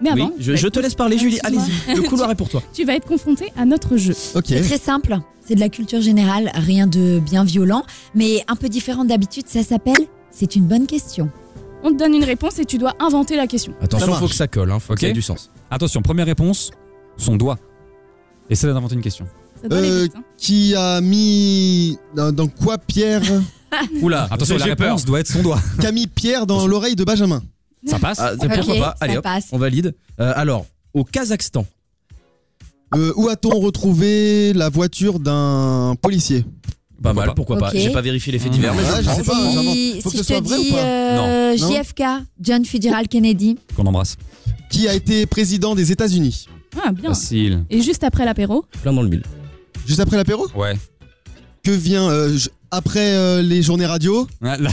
mais 0.00 0.12
oui, 0.12 0.22
avant, 0.22 0.32
je, 0.38 0.52
bah, 0.52 0.56
je 0.56 0.68
te 0.68 0.80
laisse 0.80 0.94
parler, 0.94 1.18
Julie. 1.18 1.36
excuse-moi. 1.36 1.62
Allez-y, 1.86 2.02
le 2.02 2.08
couloir 2.08 2.30
est 2.30 2.34
pour 2.34 2.48
toi. 2.48 2.62
Tu 2.72 2.84
vas 2.86 2.94
être 2.94 3.06
confronté 3.06 3.52
à 3.54 3.66
notre 3.66 3.98
jeu. 3.98 4.14
Ok. 4.34 4.44
C'est 4.46 4.62
très 4.62 4.78
simple, 4.78 5.18
c'est 5.46 5.56
de 5.56 5.60
la 5.60 5.68
culture 5.68 6.00
générale, 6.00 6.50
rien 6.54 6.86
de 6.86 7.20
bien 7.22 7.44
violent, 7.44 7.84
mais 8.14 8.42
un 8.48 8.56
peu 8.56 8.70
différent 8.70 9.04
d'habitude, 9.04 9.44
ça 9.46 9.62
s'appelle 9.62 10.06
C'est 10.30 10.56
une 10.56 10.64
bonne 10.64 10.86
question. 10.86 11.30
On 11.82 11.92
te 11.92 11.98
donne 11.98 12.14
une 12.14 12.24
réponse 12.24 12.58
et 12.58 12.64
tu 12.64 12.78
dois 12.78 12.94
inventer 13.00 13.36
la 13.36 13.46
question. 13.46 13.72
Attention, 13.80 14.12
faut 14.14 14.28
que 14.28 14.34
ça 14.34 14.46
colle, 14.48 14.70
hein, 14.70 14.78
faut 14.78 14.94
qu'il 14.94 15.08
y 15.08 15.10
ait 15.10 15.14
du 15.14 15.22
sens. 15.22 15.50
Attention, 15.70 16.00
première 16.02 16.26
réponse, 16.26 16.70
son 17.16 17.36
doigt. 17.36 17.58
Essaie 18.50 18.66
d'inventer 18.68 18.94
une 18.94 19.00
question. 19.02 19.26
Ça 19.62 19.68
doit 19.68 19.78
aller 19.78 19.90
Euh, 19.90 20.02
vite. 20.04 20.12
hein. 20.16 20.22
Qui 20.36 20.74
a 20.74 21.00
mis 21.00 21.98
dans, 22.14 22.32
dans 22.32 22.48
quoi 22.48 22.78
Pierre 22.78 23.22
Oula, 24.02 24.28
Attention, 24.30 24.58
la 24.58 24.64
j'ai 24.66 24.76
peur. 24.76 24.86
réponse 24.88 25.04
doit 25.04 25.20
être 25.20 25.28
son 25.28 25.42
doigt. 25.42 25.60
Qui 25.80 25.86
a 25.86 25.92
mis 25.92 26.06
Pierre 26.06 26.46
dans 26.46 26.66
l'oreille 26.66 26.96
de 26.96 27.04
Benjamin 27.04 27.42
Ça 27.86 27.98
passe 27.98 28.18
Ah, 28.20 28.32
pourquoi 28.38 28.74
pas 28.78 28.94
Allez 29.00 29.12
ça 29.14 29.18
hop, 29.18 29.24
passe. 29.24 29.46
on 29.52 29.58
valide. 29.58 29.94
Euh, 30.20 30.32
alors, 30.36 30.66
au 30.94 31.04
Kazakhstan, 31.04 31.64
Euh, 32.94 33.12
Où 33.16 33.28
a-t-on 33.28 33.58
retrouvé 33.58 34.52
la 34.52 34.68
voiture 34.68 35.18
d'un 35.18 35.94
policier 36.02 36.44
pas 37.02 37.10
Pourquoi 37.10 37.26
mal, 37.26 37.34
pourquoi 37.34 37.58
pas. 37.58 37.68
Ok. 37.68 37.76
J'ai 37.76 37.90
pas 37.90 38.00
vérifié 38.00 38.32
les 38.32 38.38
faits 38.38 38.52
divers, 38.52 38.74
mais 38.74 38.82
Ouais, 38.82 38.88
je 39.02 39.02
je 39.02 39.14
sais 39.14 39.22
pas, 39.24 39.34
j'invente. 39.52 39.74
Si, 39.74 40.00
Faut 40.00 40.10
si 40.10 40.16
que 40.16 40.22
je 40.22 40.28
ce 40.28 40.32
soit 40.34 40.40
te 40.42 40.48
vrai 40.48 40.58
ou 40.58 40.62
dis 40.62 40.70
pas 40.70 40.78
euh, 40.84 41.56
Non. 41.56 41.68
JFK, 41.82 42.02
John 42.40 42.64
Fitzgerald 42.64 43.08
Kennedy, 43.08 43.58
Qu'on 43.76 43.84
embrasse. 43.86 44.16
Qui 44.70 44.88
a 44.88 44.94
été 44.94 45.26
président 45.26 45.74
des 45.74 45.92
États-Unis 45.92 46.46
Ah, 46.82 46.92
bien. 46.92 47.10
Facile. 47.10 47.64
Et 47.68 47.82
juste 47.82 48.04
après 48.04 48.24
l'apéro, 48.24 48.64
Plein 48.82 48.92
dans 48.92 49.02
le 49.02 49.08
mille. 49.08 49.22
Juste 49.86 50.00
après 50.00 50.16
l'apéro 50.16 50.46
Ouais. 50.54 50.74
Que 51.62 51.70
vient 51.72 52.08
euh, 52.08 52.36
je- 52.36 52.48
après 52.72 53.14
euh, 53.14 53.42
les 53.42 53.62
journées 53.62 53.86
radio. 53.86 54.26
Ah, 54.42 54.56
là- 54.56 54.70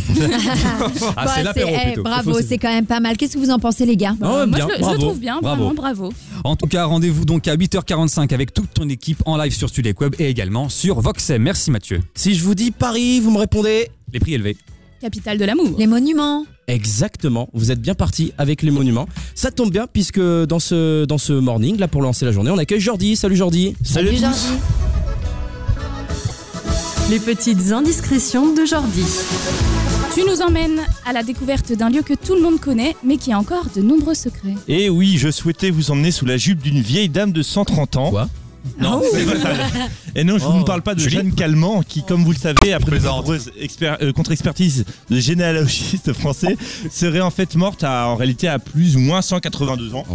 Ah, 1.16 1.26
Bah, 1.26 1.32
c'est 1.36 1.44
l'apéro 1.44 1.72
eh, 1.74 1.86
plutôt. 1.88 2.04
bravo, 2.04 2.34
Faut- 2.34 2.42
c'est 2.42 2.58
quand 2.58 2.70
même 2.74 2.86
pas 2.88 3.00
mal. 3.00 3.16
Qu'est-ce 3.18 3.34
que 3.34 3.40
vous 3.40 3.52
en 3.52 3.60
pensez, 3.60 3.86
les 3.86 3.96
gars? 3.98 4.16
Ah 4.22 4.40
ouais, 4.40 4.48
Moi, 4.48 4.58
bien, 4.58 4.66
je, 4.68 4.72
le- 4.72 4.76
je 4.78 4.82
bravo, 4.82 4.96
le 4.96 5.00
trouve 5.02 5.20
bien, 5.20 5.40
bravo. 5.42 5.64
vraiment, 5.66 5.76
bravo. 5.76 6.14
En 6.44 6.56
tout 6.56 6.68
cas, 6.68 6.86
rendez-vous 6.86 7.26
donc 7.26 7.48
à 7.48 7.56
8h45 7.56 8.34
avec 8.34 8.54
toute 8.54 8.74
ton 8.74 8.90
équipe 8.90 9.22
en 9.26 9.38
live 9.38 9.54
sur 9.54 9.70
Studek 9.70 10.00
Web 10.02 10.16
et 10.20 10.30
également 10.30 10.70
sur 10.70 11.00
Voxem. 11.02 11.42
Merci 11.42 11.70
Mathieu. 11.72 12.00
Si 12.16 12.34
je 12.34 12.44
vous 12.44 12.56
dis 12.56 12.72
Paris, 12.72 13.20
vous 13.20 13.30
me 13.32 13.38
répondez 13.38 13.90
Les 14.14 14.20
prix 14.20 14.34
élevés. 14.34 14.58
Capitale 15.02 15.38
de 15.38 15.46
l'amour. 15.46 15.76
Les 15.78 15.88
monuments. 15.88 16.46
Exactement, 16.68 17.50
vous 17.54 17.72
êtes 17.72 17.82
bien 17.82 17.96
parti 17.96 18.34
avec 18.38 18.62
les 18.64 18.70
monuments. 18.72 19.08
Ça 19.34 19.50
tombe 19.50 19.72
bien 19.72 19.88
puisque 19.92 20.20
dans 20.20 20.60
ce, 20.60 21.06
dans 21.06 21.18
ce 21.18 21.34
morning, 21.34 21.78
là 21.78 21.88
pour 21.88 22.02
lancer 22.02 22.26
la 22.26 22.32
journée, 22.32 22.52
on 22.52 22.58
accueille 22.58 22.82
Jordi. 22.82 23.16
Salut 23.16 23.36
Jordi. 23.38 23.76
Salut, 23.84 24.16
Jordi. 24.18 24.38
Les 27.10 27.20
petites 27.20 27.72
indiscrétions 27.72 28.54
de 28.54 28.66
Jordi. 28.66 29.04
Tu 30.14 30.22
nous 30.22 30.42
emmènes 30.42 30.82
à 31.08 31.14
la 31.14 31.24
découverte 31.24 31.74
d'un 31.74 31.90
lieu 31.90 32.04
que 32.04 32.14
tout 32.14 32.36
le 32.36 32.42
monde 32.42 32.60
connaît, 32.60 32.96
mais 33.04 33.18
qui 33.18 33.32
a 33.32 33.40
encore 33.40 33.66
de 33.76 33.82
nombreux 33.82 34.14
secrets. 34.14 34.54
Et 34.68 34.86
Eh 34.86 34.90
oui, 34.90 35.18
je 35.18 35.32
souhaitais 35.32 35.72
vous 35.72 35.90
emmener 35.90 36.12
sous 36.12 36.26
la 36.26 36.38
jupe 36.38 36.62
d'une 36.62 36.82
vieille 36.82 37.10
dame 37.10 37.32
de 37.32 37.42
130 37.42 37.98
ans. 37.98 38.10
Quoi? 38.12 38.30
Non, 38.80 39.02
c'est 39.12 39.26
pas 39.26 39.40
ça. 39.40 39.50
Et 40.16 40.24
non, 40.24 40.38
je 40.38 40.46
Oh, 40.48 40.54
ne 40.60 40.64
parle 40.64 40.82
pas 40.82 40.96
de 40.96 41.00
Julie 41.00 41.16
Jeanne 41.18 41.34
Calment, 41.34 41.82
qui, 41.88 42.04
comme 42.04 42.24
vous 42.24 42.32
le 42.32 42.38
savez, 42.38 42.74
après 42.74 42.86
de 42.92 42.98
plaisante. 42.98 43.18
nombreuses 43.18 43.52
expér- 43.62 43.98
euh, 44.02 44.12
contre-expertises 44.12 44.86
de 45.10 45.20
généalogistes 45.20 46.14
français, 46.14 46.58
serait 46.92 47.22
en 47.22 47.30
fait 47.32 47.56
morte 47.56 47.84
à, 47.84 48.08
en 48.08 48.16
réalité 48.16 48.48
à 48.48 48.60
plus 48.60 48.96
ou 48.96 49.00
moins 49.00 49.22
182 49.22 49.94
ans. 49.96 50.06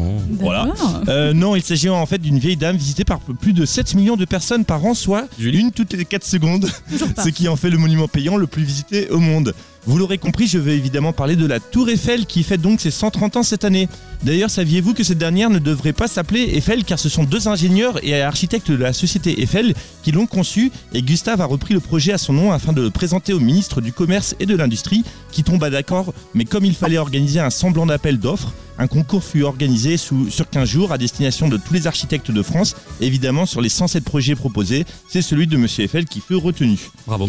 Voilà. 0.40 0.66
D'accord. 0.66 1.02
Euh, 1.08 1.32
non, 1.32 1.56
il 1.56 1.62
s'agit 1.62 1.88
en 1.88 2.04
fait 2.06 2.18
d'une 2.18 2.38
vieille 2.38 2.56
dame 2.56 2.76
visitée 2.76 3.04
par 3.04 3.20
plus 3.20 3.52
de 3.52 3.64
7 3.64 3.94
millions 3.94 4.16
de 4.16 4.24
personnes 4.24 4.64
par 4.64 4.84
an, 4.84 4.94
soit 4.94 5.26
une 5.38 5.70
toutes 5.72 5.92
les 5.94 6.04
4 6.04 6.24
secondes, 6.24 6.68
ce 7.24 7.28
qui 7.30 7.48
en 7.48 7.56
fait 7.56 7.70
le 7.70 7.78
monument 7.78 8.08
payant 8.08 8.36
le 8.36 8.46
plus 8.46 8.62
visité 8.64 9.08
au 9.10 9.18
monde. 9.20 9.54
Vous 9.86 9.98
l'aurez 9.98 10.16
compris, 10.16 10.46
je 10.46 10.56
vais 10.58 10.76
évidemment 10.76 11.12
parler 11.12 11.36
de 11.36 11.44
la 11.44 11.60
Tour 11.60 11.90
Eiffel 11.90 12.24
qui 12.24 12.42
fête 12.42 12.62
donc 12.62 12.80
ses 12.80 12.90
130 12.90 13.36
ans 13.36 13.42
cette 13.42 13.64
année. 13.64 13.86
D'ailleurs, 14.24 14.48
saviez-vous 14.48 14.94
que 14.94 15.04
cette 15.04 15.18
dernière 15.18 15.50
ne 15.50 15.58
devrait 15.58 15.92
pas 15.92 16.08
s'appeler 16.08 16.56
Eiffel 16.56 16.84
car 16.84 16.98
ce 16.98 17.10
sont 17.10 17.24
deux 17.24 17.46
ingénieurs 17.46 18.02
et 18.02 18.22
architectes 18.22 18.70
de 18.70 18.76
la 18.76 18.94
société 18.94 19.42
Eiffel 19.42 19.74
qui 20.02 20.12
l'ont 20.12 20.24
conçu 20.24 20.72
et 20.94 21.02
Gustave 21.02 21.42
a 21.42 21.44
repris 21.44 21.74
le 21.74 21.80
projet 21.80 22.14
à 22.14 22.16
son 22.16 22.32
nom 22.32 22.50
afin 22.50 22.72
de 22.72 22.80
le 22.80 22.90
présenter 22.90 23.34
au 23.34 23.40
ministre 23.40 23.82
du 23.82 23.92
Commerce 23.92 24.34
et 24.40 24.46
de 24.46 24.56
l'Industrie 24.56 25.04
qui 25.30 25.44
tomba 25.44 25.68
d'accord, 25.68 26.14
mais 26.32 26.46
comme 26.46 26.64
il 26.64 26.74
fallait 26.74 26.96
organiser 26.96 27.38
un 27.38 27.50
semblant 27.50 27.84
d'appel 27.84 28.18
d'offres, 28.18 28.54
un 28.78 28.86
concours 28.88 29.22
fut 29.22 29.42
organisé 29.42 29.96
sous, 29.96 30.30
sur 30.30 30.48
15 30.50 30.68
jours 30.68 30.92
à 30.92 30.98
destination 30.98 31.48
de 31.48 31.56
tous 31.56 31.74
les 31.74 31.86
architectes 31.86 32.30
de 32.30 32.42
France. 32.42 32.74
Évidemment, 33.00 33.46
sur 33.46 33.60
les 33.60 33.68
107 33.68 34.04
projets 34.04 34.34
proposés, 34.34 34.84
c'est 35.08 35.22
celui 35.22 35.46
de 35.46 35.56
Monsieur 35.56 35.84
Eiffel 35.84 36.06
qui 36.06 36.20
fut 36.20 36.34
retenu. 36.34 36.78
Bravo. 37.06 37.28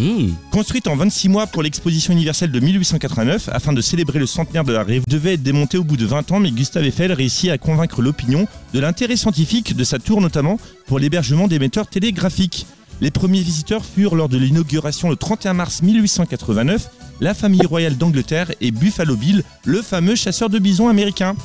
Construite 0.51 0.87
en 0.87 0.95
26 0.95 1.29
mois 1.29 1.47
pour 1.47 1.61
l'exposition 1.61 2.13
universelle 2.13 2.51
de 2.51 2.59
1889, 2.59 3.49
afin 3.51 3.73
de 3.73 3.81
célébrer 3.81 4.17
le 4.17 4.25
centenaire 4.25 4.63
de 4.63 4.73
la 4.73 4.83
Rive, 4.83 5.03
devait 5.07 5.33
être 5.33 5.43
démontée 5.43 5.77
au 5.77 5.83
bout 5.83 5.97
de 5.97 6.05
20 6.05 6.31
ans, 6.31 6.39
mais 6.39 6.49
Gustave 6.49 6.84
Eiffel 6.85 7.11
réussit 7.11 7.49
à 7.49 7.57
convaincre 7.57 8.01
l'opinion 8.01 8.47
de 8.73 8.79
l'intérêt 8.79 9.15
scientifique 9.15 9.75
de 9.75 9.83
sa 9.83 9.99
tour, 9.99 10.21
notamment 10.21 10.59
pour 10.87 10.99
l'hébergement 10.99 11.47
d'émetteurs 11.47 11.87
télégraphiques. 11.87 12.65
Les 13.01 13.11
premiers 13.11 13.41
visiteurs 13.41 13.83
furent 13.83 14.15
lors 14.15 14.29
de 14.29 14.37
l'inauguration 14.37 15.09
le 15.09 15.15
31 15.15 15.53
mars 15.53 15.81
1889, 15.81 16.89
la 17.19 17.33
famille 17.33 17.65
royale 17.65 17.97
d'Angleterre 17.97 18.51
et 18.61 18.71
Buffalo 18.71 19.15
Bill, 19.15 19.43
le 19.65 19.81
fameux 19.81 20.15
chasseur 20.15 20.49
de 20.49 20.59
bisons 20.59 20.87
américain. 20.87 21.35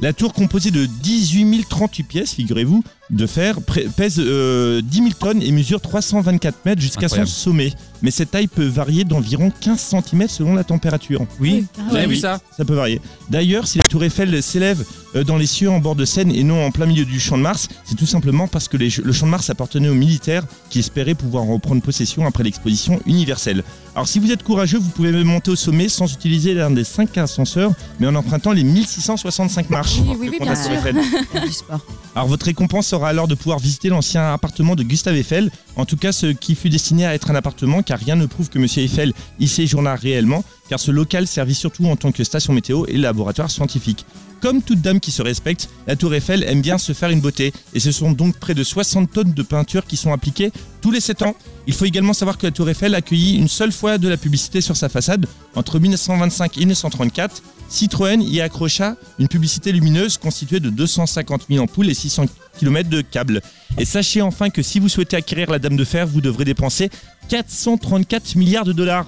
La 0.00 0.12
tour 0.12 0.32
composée 0.32 0.70
de 0.70 0.86
18 0.86 1.66
038 1.68 2.02
pièces, 2.04 2.34
figurez-vous, 2.34 2.82
de 3.14 3.26
fer, 3.26 3.56
pèse 3.96 4.16
euh, 4.18 4.82
10 4.84 4.96
000 4.98 5.08
tonnes 5.18 5.42
et 5.42 5.52
mesure 5.52 5.80
324 5.80 6.64
mètres 6.66 6.80
jusqu'à 6.82 7.08
son 7.08 7.24
sommet. 7.26 7.72
Mais 8.02 8.10
cette 8.10 8.32
taille 8.32 8.48
peut 8.48 8.66
varier 8.66 9.04
d'environ 9.04 9.50
15 9.60 9.78
cm 9.80 10.28
selon 10.28 10.54
la 10.54 10.64
température. 10.64 11.24
Oui, 11.40 11.64
Ah 11.78 11.82
vous 11.88 11.96
avez 11.96 12.06
ouais. 12.06 12.12
vu 12.12 12.16
ça 12.20 12.40
Ça 12.56 12.64
peut 12.64 12.74
varier. 12.74 13.00
D'ailleurs, 13.30 13.66
si 13.66 13.78
la 13.78 13.84
tour 13.84 14.04
Eiffel 14.04 14.42
s'élève 14.42 14.84
euh, 15.16 15.24
dans 15.24 15.38
les 15.38 15.46
cieux 15.46 15.70
en 15.70 15.78
bord 15.78 15.94
de 15.96 16.04
Seine 16.04 16.30
et 16.30 16.42
non 16.44 16.66
en 16.66 16.70
plein 16.70 16.84
milieu 16.86 17.04
du 17.06 17.18
champ 17.18 17.38
de 17.38 17.42
Mars, 17.42 17.68
c'est 17.84 17.94
tout 17.94 18.04
simplement 18.04 18.46
parce 18.46 18.68
que 18.68 18.76
les- 18.76 18.92
le 19.02 19.12
champ 19.12 19.24
de 19.26 19.30
Mars 19.30 19.48
appartenait 19.48 19.88
aux 19.88 19.94
militaires 19.94 20.44
qui 20.68 20.80
espéraient 20.80 21.14
pouvoir 21.14 21.44
en 21.44 21.54
reprendre 21.54 21.80
possession 21.80 22.26
après 22.26 22.42
l'exposition 22.44 23.00
universelle. 23.06 23.62
Alors 23.94 24.08
si 24.08 24.18
vous 24.18 24.30
êtes 24.32 24.42
courageux, 24.42 24.78
vous 24.78 24.90
pouvez 24.90 25.12
même 25.12 25.26
monter 25.28 25.52
au 25.52 25.56
sommet 25.56 25.88
sans 25.88 26.12
utiliser 26.12 26.52
l'un 26.52 26.70
des 26.72 26.84
5 26.84 27.16
ascenseurs, 27.16 27.72
mais 28.00 28.06
en 28.08 28.14
empruntant 28.16 28.52
les 28.52 28.64
1665 28.64 29.70
marches. 29.70 29.98
Oui, 30.00 30.16
oui, 30.20 30.28
oui, 30.32 30.38
bien 30.42 30.54
sûr. 30.56 30.72
Alors 32.14 32.28
votre 32.28 32.46
récompense 32.46 32.88
sera 32.88 33.03
alors 33.08 33.28
de 33.28 33.34
pouvoir 33.34 33.58
visiter 33.58 33.88
l'ancien 33.88 34.32
appartement 34.32 34.76
de 34.76 34.82
Gustave 34.82 35.16
Eiffel, 35.16 35.50
en 35.76 35.84
tout 35.84 35.96
cas 35.96 36.12
ce 36.12 36.26
qui 36.26 36.54
fut 36.54 36.70
destiné 36.70 37.06
à 37.06 37.14
être 37.14 37.30
un 37.30 37.34
appartement 37.34 37.82
car 37.82 37.98
rien 37.98 38.16
ne 38.16 38.26
prouve 38.26 38.48
que 38.48 38.58
M. 38.58 38.66
Eiffel 38.76 39.12
y 39.38 39.48
séjourna 39.48 39.94
réellement, 39.94 40.44
car 40.68 40.80
ce 40.80 40.90
local 40.90 41.26
servit 41.26 41.54
surtout 41.54 41.86
en 41.86 41.96
tant 41.96 42.12
que 42.12 42.24
station 42.24 42.52
météo 42.52 42.84
et 42.86 42.96
laboratoire 42.96 43.50
scientifique. 43.50 44.06
Comme 44.40 44.60
toute 44.60 44.82
dame 44.82 45.00
qui 45.00 45.10
se 45.10 45.22
respecte, 45.22 45.70
la 45.86 45.96
tour 45.96 46.14
Eiffel 46.14 46.42
aime 46.42 46.60
bien 46.60 46.76
se 46.76 46.92
faire 46.92 47.08
une 47.08 47.22
beauté, 47.22 47.52
et 47.72 47.80
ce 47.80 47.90
sont 47.90 48.12
donc 48.12 48.36
près 48.36 48.52
de 48.52 48.62
60 48.62 49.10
tonnes 49.10 49.32
de 49.32 49.42
peinture 49.42 49.86
qui 49.86 49.96
sont 49.96 50.12
appliquées 50.12 50.52
tous 50.82 50.90
les 50.90 51.00
7 51.00 51.22
ans. 51.22 51.34
Il 51.66 51.72
faut 51.72 51.86
également 51.86 52.12
savoir 52.12 52.36
que 52.36 52.46
la 52.46 52.52
tour 52.52 52.68
Eiffel 52.68 52.94
accueillit 52.94 53.36
une 53.36 53.48
seule 53.48 53.72
fois 53.72 53.96
de 53.96 54.06
la 54.06 54.18
publicité 54.18 54.60
sur 54.60 54.76
sa 54.76 54.90
façade, 54.90 55.26
entre 55.54 55.78
1925 55.78 56.58
et 56.58 56.60
1934. 56.60 57.42
Citroën 57.70 58.20
y 58.20 58.42
accrocha 58.42 58.96
une 59.18 59.28
publicité 59.28 59.72
lumineuse 59.72 60.18
constituée 60.18 60.60
de 60.60 60.68
250 60.68 61.46
000 61.48 61.64
ampoules 61.64 61.88
et 61.88 61.94
600 61.94 62.26
km 62.58 62.88
de 62.88 63.00
câbles. 63.02 63.40
Et 63.78 63.84
sachez 63.84 64.22
enfin 64.22 64.50
que 64.50 64.62
si 64.62 64.78
vous 64.80 64.88
souhaitez 64.88 65.16
acquérir 65.16 65.50
la 65.50 65.58
Dame 65.58 65.76
de 65.76 65.84
Fer, 65.84 66.06
vous 66.06 66.20
devrez 66.20 66.44
dépenser 66.44 66.90
434 67.28 68.36
milliards 68.36 68.64
de 68.64 68.72
dollars. 68.72 69.06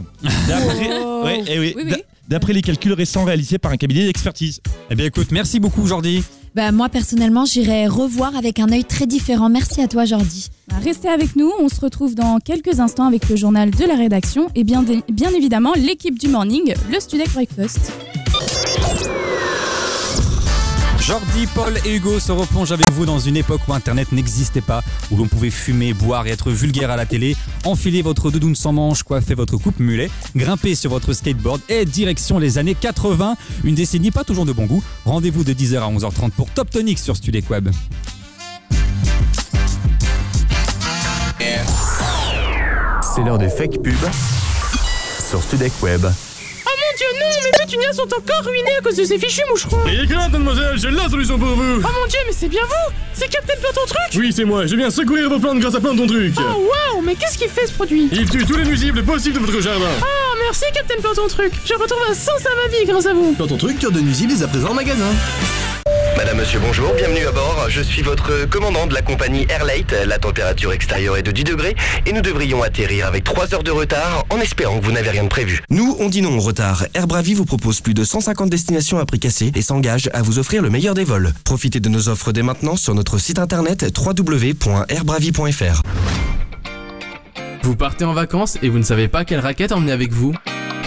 D'après 0.48 0.88
ouais, 1.24 1.44
eh 1.48 1.58
oui, 1.58 1.72
Oui, 1.76 1.82
oui. 1.84 1.90
d'a- 1.90 1.96
d'après 2.28 2.52
les 2.52 2.62
calculs 2.62 2.92
récents 2.92 3.24
réalisés 3.24 3.58
par 3.58 3.70
un 3.72 3.76
cabinet 3.76 4.04
d'expertise. 4.04 4.60
Eh 4.90 4.94
bien 4.94 5.06
écoute, 5.06 5.28
merci 5.30 5.60
beaucoup 5.60 5.86
Jordi. 5.86 6.22
Bah, 6.54 6.72
moi, 6.72 6.88
personnellement, 6.88 7.44
j'irai 7.44 7.86
revoir 7.86 8.34
avec 8.34 8.58
un 8.60 8.72
œil 8.72 8.82
très 8.84 9.06
différent. 9.06 9.50
Merci 9.50 9.82
à 9.82 9.88
toi, 9.88 10.06
Jordi. 10.06 10.48
Bah, 10.68 10.76
Restez 10.82 11.08
avec 11.08 11.36
nous, 11.36 11.52
on 11.60 11.68
se 11.68 11.78
retrouve 11.80 12.14
dans 12.14 12.38
quelques 12.38 12.80
instants 12.80 13.04
avec 13.06 13.28
le 13.28 13.36
journal 13.36 13.70
de 13.70 13.84
la 13.84 13.94
rédaction 13.94 14.48
et 14.54 14.64
bien, 14.64 14.82
bien 15.10 15.30
évidemment 15.32 15.74
l'équipe 15.76 16.18
du 16.18 16.28
morning, 16.28 16.72
le 16.90 16.98
Studek 16.98 17.30
Breakfast. 17.34 17.92
Jordi, 21.06 21.46
Paul 21.54 21.78
et 21.84 21.94
Hugo 21.94 22.18
se 22.18 22.32
replongent 22.32 22.72
avec 22.72 22.90
vous 22.90 23.06
dans 23.06 23.20
une 23.20 23.36
époque 23.36 23.60
où 23.68 23.72
Internet 23.72 24.10
n'existait 24.10 24.60
pas, 24.60 24.82
où 25.12 25.16
l'on 25.16 25.28
pouvait 25.28 25.50
fumer, 25.50 25.94
boire 25.94 26.26
et 26.26 26.30
être 26.30 26.50
vulgaire 26.50 26.90
à 26.90 26.96
la 26.96 27.06
télé, 27.06 27.36
enfiler 27.64 28.02
votre 28.02 28.32
doudoune 28.32 28.56
sans 28.56 28.72
manche, 28.72 29.04
coiffer 29.04 29.34
votre 29.34 29.56
coupe 29.56 29.78
mulet, 29.78 30.10
grimper 30.34 30.74
sur 30.74 30.90
votre 30.90 31.12
skateboard 31.12 31.60
et 31.68 31.84
direction 31.84 32.40
les 32.40 32.58
années 32.58 32.74
80, 32.74 33.36
une 33.62 33.76
décennie 33.76 34.10
pas 34.10 34.24
toujours 34.24 34.46
de 34.46 34.52
bon 34.52 34.66
goût. 34.66 34.82
Rendez-vous 35.04 35.44
de 35.44 35.52
10h 35.52 35.76
à 35.76 35.88
11h30 35.88 36.30
pour 36.32 36.50
Top 36.50 36.70
Tonic 36.70 36.98
sur 36.98 37.14
Studek 37.14 37.48
Web. 37.50 37.68
C'est 43.14 43.22
l'heure 43.22 43.38
des 43.38 43.48
fake 43.48 43.80
pubs 43.80 43.94
sur 45.30 45.40
Studek 45.40 45.72
Web. 45.84 46.04
Mon 46.96 47.12
dieu, 47.12 47.20
non, 47.20 47.28
mes 47.44 47.58
pétunias 47.58 47.92
sont 47.92 48.04
encore 48.04 48.46
ruinées 48.46 48.76
à 48.78 48.80
cause 48.80 48.96
de 48.96 49.04
ces 49.04 49.18
fichus 49.18 49.42
moucherons. 49.50 49.86
Ayez 49.86 50.06
crainte, 50.06 50.32
mademoiselle, 50.32 50.78
j'ai 50.78 50.90
la 50.90 51.10
solution 51.10 51.38
pour 51.38 51.48
vous. 51.48 51.82
Oh 51.84 51.88
mon 52.00 52.06
dieu, 52.06 52.18
mais 52.26 52.32
c'est 52.32 52.48
bien 52.48 52.62
vous. 52.62 52.94
C'est 53.12 53.28
Captain 53.28 53.52
Planton 53.60 53.82
Truc 53.86 53.98
Oui, 54.22 54.32
c'est 54.34 54.44
moi, 54.44 54.64
je 54.64 54.76
viens 54.76 54.88
secourir 54.88 55.28
vos 55.28 55.38
plantes 55.38 55.58
grâce 55.58 55.74
à 55.74 55.80
Planton 55.80 56.06
Truc. 56.06 56.32
Oh 56.38 56.70
waouh, 56.94 57.02
mais 57.02 57.14
qu'est-ce 57.14 57.36
qu'il 57.36 57.50
fait 57.50 57.66
ce 57.66 57.72
produit 57.72 58.08
Il 58.12 58.30
tue 58.30 58.46
tous 58.46 58.56
les 58.56 58.64
nuisibles 58.64 59.02
possibles 59.04 59.38
de 59.38 59.44
votre 59.44 59.60
jardin. 59.60 59.84
Ah, 60.00 60.06
merci 60.44 60.64
Captain 60.72 60.98
Planton 61.02 61.26
Truc. 61.28 61.52
Je 61.66 61.74
retrouve 61.74 62.00
un 62.10 62.14
sens 62.14 62.46
à 62.46 62.62
ma 62.62 62.74
vie 62.74 62.86
grâce 62.86 63.04
à 63.04 63.12
vous. 63.12 63.32
Planton 63.32 63.58
Truc, 63.58 63.78
cure 63.78 63.92
de 63.92 64.00
nuisibles, 64.00 64.32
est 64.32 64.42
à 64.42 64.48
présent 64.48 64.70
en 64.70 64.74
magasin. 64.74 65.04
Madame, 66.16 66.38
monsieur, 66.38 66.58
bonjour, 66.60 66.94
bienvenue 66.94 67.26
à 67.26 67.32
bord. 67.32 67.66
Je 67.68 67.82
suis 67.82 68.00
votre 68.00 68.48
commandant 68.48 68.86
de 68.86 68.94
la 68.94 69.02
compagnie 69.02 69.46
Airlight. 69.50 69.94
La 70.06 70.18
température 70.18 70.72
extérieure 70.72 71.18
est 71.18 71.22
de 71.22 71.30
10 71.30 71.44
degrés 71.44 71.76
et 72.06 72.12
nous 72.12 72.22
devrions 72.22 72.62
atterrir 72.62 73.06
avec 73.06 73.22
3 73.22 73.54
heures 73.54 73.62
de 73.62 73.70
retard 73.70 74.24
en 74.30 74.40
espérant 74.40 74.78
que 74.78 74.84
vous 74.84 74.92
n'avez 74.92 75.10
rien 75.10 75.24
de 75.24 75.28
prévu. 75.28 75.62
Nous, 75.68 75.94
on 76.00 76.08
dit 76.08 76.22
non 76.22 76.38
au 76.38 76.40
retard. 76.40 76.86
Air 76.94 77.06
Bravi 77.06 77.34
vous 77.34 77.44
propose 77.44 77.82
plus 77.82 77.92
de 77.92 78.02
150 78.02 78.48
destinations 78.48 78.98
à 78.98 79.04
prix 79.04 79.18
cassé 79.18 79.52
et 79.54 79.62
s'engage 79.62 80.08
à 80.14 80.22
vous 80.22 80.38
offrir 80.38 80.62
le 80.62 80.70
meilleur 80.70 80.94
des 80.94 81.04
vols. 81.04 81.32
Profitez 81.44 81.80
de 81.80 81.88
nos 81.90 82.08
offres 82.08 82.32
dès 82.32 82.42
maintenant 82.42 82.76
sur 82.76 82.94
notre 82.94 83.18
site 83.18 83.38
internet 83.38 83.86
www.airbravi.fr. 83.94 85.82
Vous 87.62 87.76
partez 87.76 88.04
en 88.04 88.14
vacances 88.14 88.56
et 88.62 88.70
vous 88.70 88.78
ne 88.78 88.84
savez 88.84 89.08
pas 89.08 89.24
quelle 89.24 89.40
raquette 89.40 89.72
emmener 89.72 89.92
avec 89.92 90.12
vous 90.12 90.32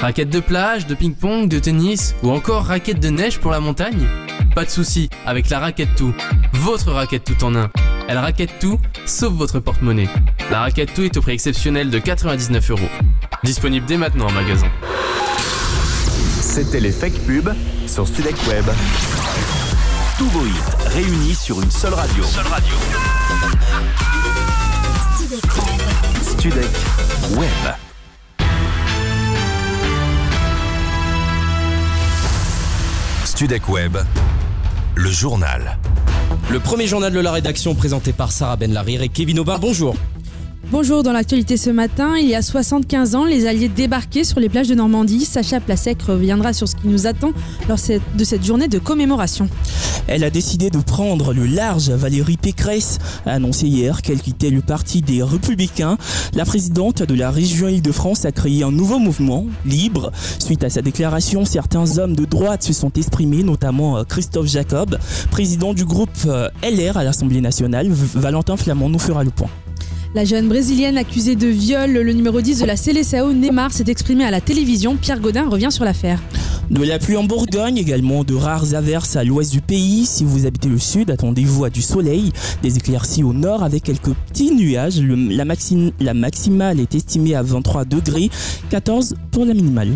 Raquette 0.02 0.30
de 0.30 0.40
plage, 0.40 0.88
de 0.88 0.96
ping-pong, 0.96 1.48
de 1.50 1.60
tennis 1.60 2.16
ou 2.24 2.32
encore 2.32 2.64
raquette 2.64 3.00
de 3.00 3.10
neige 3.10 3.38
pour 3.40 3.52
la 3.52 3.60
montagne? 3.60 4.08
Pas 4.56 4.66
de 4.66 4.70
souci, 4.70 5.10
avec 5.26 5.50
la 5.50 5.60
raquette 5.60 5.96
tout, 5.96 6.14
votre 6.54 6.92
raquette 6.92 7.24
tout 7.24 7.44
en 7.44 7.56
un. 7.56 7.70
Elle 8.08 8.18
raquette 8.18 8.60
tout, 8.60 8.80
sauf 9.06 9.34
votre 9.34 9.60
porte-monnaie. 9.60 10.10
La 10.52 10.62
raquette 10.62 10.94
tout 10.94 11.04
est 11.04 11.16
au 11.16 11.22
prix 11.22 11.34
exceptionnel 11.34 11.90
de 11.90 12.00
99 12.00 12.72
euros. 12.72 12.90
Disponible 13.44 13.86
dès 13.86 13.98
maintenant 13.98 14.28
en 14.28 14.32
magasin. 14.32 14.68
C'était 16.42 16.80
les 16.80 16.92
fake 16.92 17.20
pubs 17.26 17.54
sur 17.88 18.08
Studec 18.08 18.36
Web. 18.48 18.66
Tous 20.18 20.26
vos 20.30 20.46
hits 20.46 20.88
réunis 20.88 21.36
sur 21.36 21.62
une 21.62 21.72
seule 21.72 21.94
radio. 21.94 22.24
Seule 22.24 22.46
Web. 22.48 22.64
Studec 26.24 26.70
Web. 27.38 27.76
Studec 33.26 33.70
Web 33.70 33.98
le 35.00 35.10
journal. 35.10 35.78
Le 36.50 36.60
premier 36.60 36.86
journal 36.86 37.14
de 37.14 37.20
la 37.22 37.32
rédaction 37.32 37.74
présenté 37.74 38.12
par 38.12 38.34
Sarah 38.34 38.58
Ben 38.58 38.74
Larir 38.74 39.02
et 39.02 39.08
Kevin 39.08 39.40
Aubin. 39.40 39.58
Bonjour. 39.58 39.96
Bonjour, 40.72 41.02
dans 41.02 41.14
l'actualité 41.14 41.58
ce 41.58 41.72
matin, 41.72 42.16
il 42.16 42.28
y 42.28 42.36
a 42.36 42.44
75 42.44 43.16
ans, 43.16 43.26
les 43.26 43.48
Alliés 43.48 43.70
débarquaient 43.70 44.24
sur 44.24 44.40
les 44.40 44.50
plages 44.50 44.68
de 44.68 44.76
Normandie. 44.76 45.26
Sacha 45.26 45.60
Plasek 45.60 46.00
reviendra 46.04 46.54
sur 46.54 46.68
ce 46.68 46.76
qui 46.76 46.88
nous 46.88 47.08
attend 47.08 47.32
lors 47.68 47.80
de 48.16 48.24
cette 48.24 48.46
journée 48.46 48.68
de 48.68 48.78
commémoration. 48.78 49.50
Elle 50.06 50.24
a 50.24 50.30
décidé 50.30 50.70
de 50.70 50.78
prendre 50.78 51.34
le 51.34 51.48
large. 51.48 51.90
Valérie 51.90 52.38
Pécresse 52.38 53.00
a 53.26 53.32
annoncé 53.32 53.66
hier 53.66 54.04
qu'elle 54.04 54.22
quittait 54.22 54.52
le 54.52 54.62
parti 54.62 55.02
des 55.02 55.24
Républicains. 55.24 55.98
La 56.36 56.46
présidente 56.46 57.02
de 57.02 57.16
la 57.16 57.32
région 57.32 57.68
Île-de-France 57.68 58.26
a 58.26 58.32
créé 58.32 58.62
un 58.62 58.72
nouveau 58.72 59.00
mouvement, 59.00 59.48
Libre. 59.66 60.12
Suite 60.38 60.64
à 60.64 60.70
sa 60.70 60.84
déclaration, 60.84 61.46
certains 61.46 61.98
hommes 61.98 62.16
de 62.16 62.26
droite 62.26 62.62
se 62.62 62.74
sont 62.74 62.92
exprimés, 62.94 63.42
notamment 63.42 63.98
euh, 63.98 64.04
Christophe 64.04 64.48
Jacob, 64.48 65.00
président 65.32 65.74
du 65.74 65.86
groupe 65.86 66.12
euh, 66.28 66.48
LR 66.62 66.96
à 66.98 67.04
l'Assemblée 67.04 67.42
nationale. 67.42 67.88
Valentin 67.90 68.56
Flamand 68.56 68.90
nous 68.90 69.00
fera 69.00 69.24
le 69.24 69.32
point. 69.32 69.50
La 70.16 70.26
jeune 70.26 70.50
brésilienne 70.50 70.98
accusée 70.98 71.36
de 71.36 71.46
viol, 71.46 71.92
le 71.92 72.14
numéro 72.14 72.42
10 72.42 72.62
de 72.62 72.66
la 72.66 72.76
CLSAO, 72.76 73.32
Neymar, 73.32 73.72
s'est 73.72 73.84
exprimé 73.88 74.24
à 74.24 74.32
la 74.32 74.42
télévision. 74.42 74.98
Pierre 74.98 75.20
Godin 75.20 75.48
revient 75.48 75.72
sur 75.72 75.86
l'affaire. 75.86 76.20
De 76.72 76.84
la 76.84 76.98
pluie 76.98 77.16
en 77.16 77.26
Bourgogne, 77.26 77.78
également 77.78 78.24
de 78.24 78.34
rares 78.34 78.74
averses 78.74 79.16
à 79.16 79.24
l'ouest 79.24 79.52
du 79.52 79.62
pays. 79.62 80.08
Si 80.08 80.24
vous 80.24 80.48
habitez 80.48 80.68
le 80.68 80.80
sud, 80.80 81.12
attendez-vous 81.12 81.64
à 81.64 81.70
du 81.70 81.84
soleil, 81.84 82.32
des 82.64 82.78
éclaircies 82.78 83.24
au 83.24 83.34
nord 83.34 83.62
avec 83.62 83.84
quelques 83.84 84.16
petits 84.30 84.50
nuages. 84.50 85.00
la, 85.00 85.46
la 86.00 86.14
maximale 86.16 86.80
est 86.80 86.96
estimée 86.96 87.36
à 87.36 87.44
23 87.44 87.86
degrés, 87.86 88.32
14 88.72 89.16
pour 89.30 89.46
la 89.46 89.54
minimale. 89.54 89.92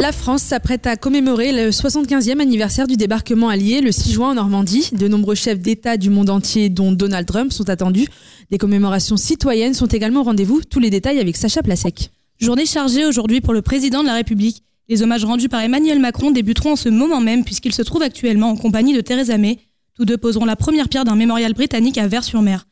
La 0.00 0.12
France 0.12 0.42
s'apprête 0.42 0.86
à 0.86 0.96
commémorer 0.96 1.52
le 1.52 1.72
75e 1.72 2.40
anniversaire 2.40 2.86
du 2.86 2.96
débarquement 2.96 3.50
allié 3.50 3.82
le 3.82 3.92
6 3.92 4.12
juin 4.12 4.30
en 4.30 4.34
Normandie. 4.34 4.88
De 4.92 5.08
nombreux 5.08 5.34
chefs 5.34 5.58
d'État 5.58 5.98
du 5.98 6.08
monde 6.08 6.30
entier, 6.30 6.70
dont 6.70 6.90
Donald 6.90 7.26
Trump, 7.26 7.52
sont 7.52 7.68
attendus. 7.68 8.08
Des 8.50 8.56
commémorations 8.56 9.18
citoyennes 9.18 9.74
sont 9.74 9.88
également 9.88 10.20
au 10.20 10.24
rendez-vous. 10.24 10.62
Tous 10.62 10.80
les 10.80 10.88
détails 10.88 11.20
avec 11.20 11.36
Sacha 11.36 11.62
Plasek. 11.62 12.12
Journée 12.38 12.64
chargée 12.64 13.04
aujourd'hui 13.04 13.42
pour 13.42 13.52
le 13.52 13.60
président 13.60 14.00
de 14.00 14.06
la 14.06 14.14
République. 14.14 14.62
Les 14.88 15.02
hommages 15.02 15.26
rendus 15.26 15.50
par 15.50 15.60
Emmanuel 15.60 15.98
Macron 15.98 16.30
débuteront 16.30 16.72
en 16.72 16.76
ce 16.76 16.88
moment 16.88 17.20
même 17.20 17.44
puisqu'il 17.44 17.74
se 17.74 17.82
trouve 17.82 18.00
actuellement 18.00 18.48
en 18.48 18.56
compagnie 18.56 18.94
de 18.94 19.02
Theresa 19.02 19.36
May. 19.36 19.58
Tous 19.96 20.06
deux 20.06 20.16
poseront 20.16 20.46
la 20.46 20.56
première 20.56 20.88
pierre 20.88 21.04
d'un 21.04 21.14
mémorial 21.14 21.52
britannique 21.52 21.98
à 21.98 22.08
Vers-sur-Mer. 22.08 22.66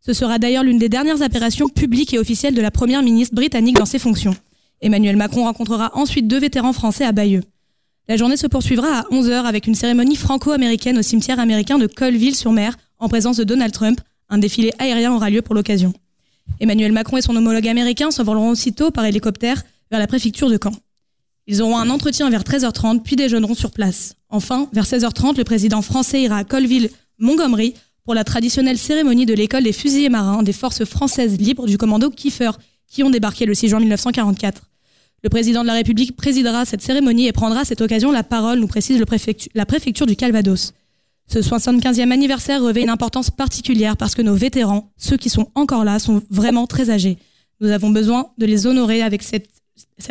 Ce 0.00 0.12
sera 0.12 0.38
d'ailleurs 0.38 0.62
l'une 0.62 0.78
des 0.78 0.88
dernières 0.88 1.22
apparitions 1.22 1.68
publiques 1.68 2.14
et 2.14 2.20
officielles 2.20 2.54
de 2.54 2.62
la 2.62 2.70
première 2.70 3.02
ministre 3.02 3.34
britannique 3.34 3.78
dans 3.78 3.84
ses 3.84 3.98
fonctions. 3.98 4.36
Emmanuel 4.80 5.16
Macron 5.16 5.44
rencontrera 5.44 5.90
ensuite 5.94 6.28
deux 6.28 6.38
vétérans 6.38 6.72
français 6.72 7.04
à 7.04 7.12
Bayeux. 7.12 7.42
La 8.08 8.16
journée 8.16 8.36
se 8.36 8.46
poursuivra 8.46 9.00
à 9.00 9.02
11h 9.10 9.44
avec 9.44 9.66
une 9.66 9.74
cérémonie 9.74 10.16
franco-américaine 10.16 10.98
au 10.98 11.02
cimetière 11.02 11.40
américain 11.40 11.78
de 11.78 11.86
Colville-sur-Mer 11.86 12.76
en 12.98 13.08
présence 13.08 13.36
de 13.36 13.44
Donald 13.44 13.72
Trump. 13.72 14.00
Un 14.30 14.38
défilé 14.38 14.72
aérien 14.78 15.12
aura 15.12 15.30
lieu 15.30 15.42
pour 15.42 15.54
l'occasion. 15.54 15.92
Emmanuel 16.60 16.92
Macron 16.92 17.16
et 17.16 17.22
son 17.22 17.36
homologue 17.36 17.68
américain 17.68 18.10
s'envoleront 18.10 18.50
aussitôt 18.50 18.90
par 18.90 19.04
hélicoptère 19.04 19.62
vers 19.90 20.00
la 20.00 20.06
préfecture 20.06 20.48
de 20.48 20.58
Caen. 20.62 20.72
Ils 21.46 21.62
auront 21.62 21.78
un 21.78 21.90
entretien 21.90 22.28
vers 22.30 22.42
13h30 22.42 23.02
puis 23.02 23.16
déjeuneront 23.16 23.54
sur 23.54 23.70
place. 23.70 24.16
Enfin, 24.28 24.68
vers 24.72 24.84
16h30, 24.84 25.36
le 25.36 25.44
président 25.44 25.82
français 25.82 26.22
ira 26.22 26.38
à 26.38 26.44
Colville-Montgomery 26.44 27.74
pour 28.04 28.14
la 28.14 28.24
traditionnelle 28.24 28.78
cérémonie 28.78 29.26
de 29.26 29.34
l'école 29.34 29.64
des 29.64 29.72
fusiliers 29.72 30.08
marins 30.08 30.42
des 30.42 30.52
forces 30.52 30.84
françaises 30.84 31.38
libres 31.38 31.66
du 31.66 31.78
commando 31.78 32.10
Kiefer 32.10 32.52
qui 32.86 33.02
ont 33.02 33.10
débarqué 33.10 33.44
le 33.44 33.54
6 33.54 33.68
juin 33.68 33.80
1944. 33.80 34.67
Le 35.24 35.30
président 35.30 35.62
de 35.62 35.66
la 35.66 35.74
République 35.74 36.14
présidera 36.16 36.64
cette 36.64 36.82
cérémonie 36.82 37.26
et 37.26 37.32
prendra 37.32 37.60
à 37.60 37.64
cette 37.64 37.80
occasion 37.80 38.12
la 38.12 38.22
parole, 38.22 38.60
nous 38.60 38.68
précise 38.68 39.02
la 39.54 39.66
préfecture 39.66 40.06
du 40.06 40.14
Calvados. 40.14 40.72
Ce 41.26 41.40
75e 41.40 42.12
anniversaire 42.12 42.62
revêt 42.62 42.82
une 42.82 42.88
importance 42.88 43.30
particulière 43.30 43.96
parce 43.96 44.14
que 44.14 44.22
nos 44.22 44.34
vétérans, 44.34 44.92
ceux 44.96 45.16
qui 45.16 45.28
sont 45.28 45.48
encore 45.54 45.84
là, 45.84 45.98
sont 45.98 46.22
vraiment 46.30 46.66
très 46.66 46.90
âgés. 46.90 47.18
Nous 47.60 47.70
avons 47.70 47.90
besoin 47.90 48.30
de 48.38 48.46
les 48.46 48.66
honorer 48.66 49.02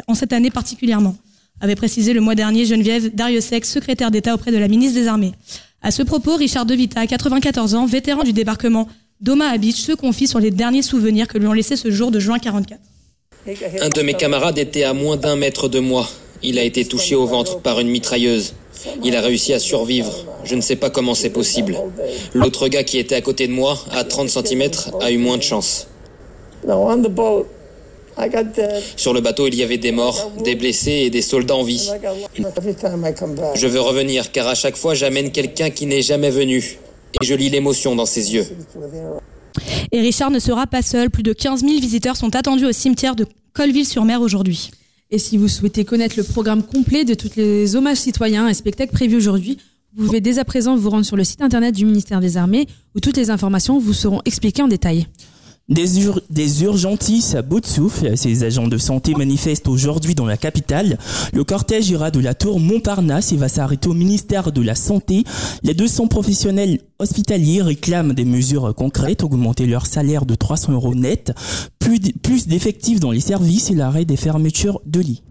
en 0.07 0.13
cette 0.13 0.33
année 0.33 0.51
particulièrement, 0.51 1.15
avait 1.61 1.75
précisé 1.75 2.13
le 2.13 2.21
mois 2.21 2.35
dernier 2.35 2.65
Geneviève 2.65 3.15
Dariussec, 3.15 3.65
secrétaire 3.65 4.11
d'État 4.11 4.35
auprès 4.35 4.51
de 4.51 4.57
la 4.57 4.67
ministre 4.67 4.99
des 4.99 5.07
Armées. 5.07 5.31
À 5.81 5.91
ce 5.91 6.03
propos, 6.03 6.35
Richard 6.35 6.65
De 6.65 6.75
Vita, 6.75 7.07
94 7.07 7.75
ans, 7.75 7.85
vétéran 7.85 8.23
du 8.23 8.33
débarquement 8.33 8.87
d'Oma 9.21 9.57
Beach, 9.57 9.77
se 9.77 9.93
confie 9.93 10.27
sur 10.27 10.39
les 10.39 10.51
derniers 10.51 10.81
souvenirs 10.81 11.27
que 11.27 11.37
lui 11.37 11.47
ont 11.47 11.53
laissé 11.53 11.77
ce 11.77 11.89
jour 11.89 12.11
de 12.11 12.19
juin 12.19 12.39
44. 12.39 12.79
Un 13.81 13.89
de 13.89 14.01
mes 14.01 14.13
camarades 14.13 14.57
était 14.57 14.83
à 14.83 14.93
moins 14.93 15.15
d'un 15.15 15.37
mètre 15.37 15.69
de 15.69 15.79
moi. 15.79 16.07
Il 16.43 16.59
a 16.59 16.63
été 16.63 16.83
touché 16.85 17.15
au 17.15 17.25
ventre 17.25 17.59
par 17.59 17.79
une 17.79 17.87
mitrailleuse. 17.87 18.53
Il 19.03 19.15
a 19.15 19.21
réussi 19.21 19.53
à 19.53 19.59
survivre. 19.59 20.25
Je 20.43 20.55
ne 20.55 20.61
sais 20.61 20.75
pas 20.75 20.89
comment 20.89 21.15
c'est 21.15 21.29
possible. 21.29 21.77
L'autre 22.33 22.67
gars 22.67 22.83
qui 22.83 22.97
était 22.99 23.15
à 23.15 23.21
côté 23.21 23.47
de 23.47 23.53
moi, 23.53 23.79
à 23.91 24.03
30 24.03 24.29
cm, 24.29 24.69
a 25.01 25.11
eu 25.11 25.17
moins 25.17 25.37
de 25.37 25.43
chance. 25.43 25.87
Sur 28.95 29.13
le 29.13 29.21
bateau, 29.21 29.47
il 29.47 29.55
y 29.55 29.63
avait 29.63 29.77
des 29.77 29.91
morts, 29.91 30.31
des 30.43 30.55
blessés 30.55 31.03
et 31.05 31.09
des 31.09 31.21
soldats 31.21 31.55
en 31.55 31.63
vie. 31.63 31.89
Je 33.55 33.67
veux 33.67 33.81
revenir 33.81 34.31
car 34.31 34.47
à 34.47 34.55
chaque 34.55 34.75
fois 34.75 34.93
j'amène 34.93 35.31
quelqu'un 35.31 35.69
qui 35.69 35.85
n'est 35.85 36.01
jamais 36.01 36.31
venu. 36.31 36.79
Et 37.21 37.25
je 37.25 37.33
lis 37.33 37.49
l'émotion 37.49 37.95
dans 37.95 38.05
ses 38.05 38.33
yeux. 38.33 38.45
Et 39.91 40.01
Richard 40.01 40.31
ne 40.31 40.39
sera 40.39 40.67
pas 40.67 40.81
seul. 40.81 41.09
Plus 41.09 41.23
de 41.23 41.33
15 41.33 41.61
000 41.61 41.79
visiteurs 41.79 42.17
sont 42.17 42.35
attendus 42.35 42.65
au 42.65 42.71
cimetière 42.71 43.15
de 43.15 43.25
Colville-sur-Mer 43.53 44.21
aujourd'hui. 44.21 44.71
Et 45.09 45.19
si 45.19 45.37
vous 45.37 45.47
souhaitez 45.47 45.85
connaître 45.85 46.15
le 46.17 46.23
programme 46.23 46.63
complet 46.63 47.05
de 47.05 47.13
tous 47.13 47.31
les 47.37 47.75
hommages 47.75 47.97
citoyens 47.97 48.47
et 48.47 48.53
spectacles 48.53 48.91
prévus 48.91 49.15
aujourd'hui, 49.15 49.57
vous 49.95 50.05
pouvez 50.05 50.21
dès 50.21 50.37
à 50.37 50.45
présent 50.45 50.75
vous 50.75 50.89
rendre 50.89 51.05
sur 51.05 51.15
le 51.15 51.23
site 51.23 51.41
internet 51.41 51.73
du 51.73 51.85
ministère 51.85 52.19
des 52.19 52.37
Armées 52.37 52.67
où 52.93 52.99
toutes 52.99 53.17
les 53.17 53.29
informations 53.29 53.79
vous 53.79 53.93
seront 53.93 54.21
expliquées 54.25 54.61
en 54.61 54.67
détail. 54.67 55.07
Des, 55.69 56.05
ur 56.05 56.21
des 56.29 56.63
urgentistes 56.63 57.35
à 57.35 57.41
bout 57.41 57.59
de 57.59 57.65
souffle, 57.65 58.15
ces 58.15 58.45
agents 58.45 58.69
de 58.69 58.77
santé 58.77 59.13
manifestent 59.15 59.67
aujourd'hui 59.67 60.15
dans 60.15 60.25
la 60.25 60.37
capitale. 60.37 60.97
Le 61.33 61.43
cortège 61.43 61.89
ira 61.89 62.09
de 62.09 62.21
la 62.21 62.33
tour 62.33 62.59
Montparnasse 62.61 63.33
et 63.33 63.37
va 63.37 63.49
s'arrêter 63.49 63.89
au 63.89 63.93
ministère 63.93 64.53
de 64.53 64.61
la 64.61 64.75
Santé. 64.75 65.25
Les 65.63 65.73
200 65.73 66.07
professionnels 66.07 66.79
hospitaliers 66.99 67.61
réclament 67.61 68.13
des 68.13 68.25
mesures 68.25 68.73
concrètes, 68.75 69.23
augmenter 69.23 69.65
leur 69.65 69.85
salaire 69.85 70.25
de 70.25 70.35
300 70.35 70.73
euros 70.73 70.95
net, 70.95 71.33
plus 71.79 72.47
d'effectifs 72.47 72.99
dans 72.99 73.11
les 73.11 73.19
services 73.19 73.71
et 73.71 73.75
l'arrêt 73.75 74.05
des 74.05 74.17
fermetures 74.17 74.81
de 74.85 74.99
lits. 74.99 75.23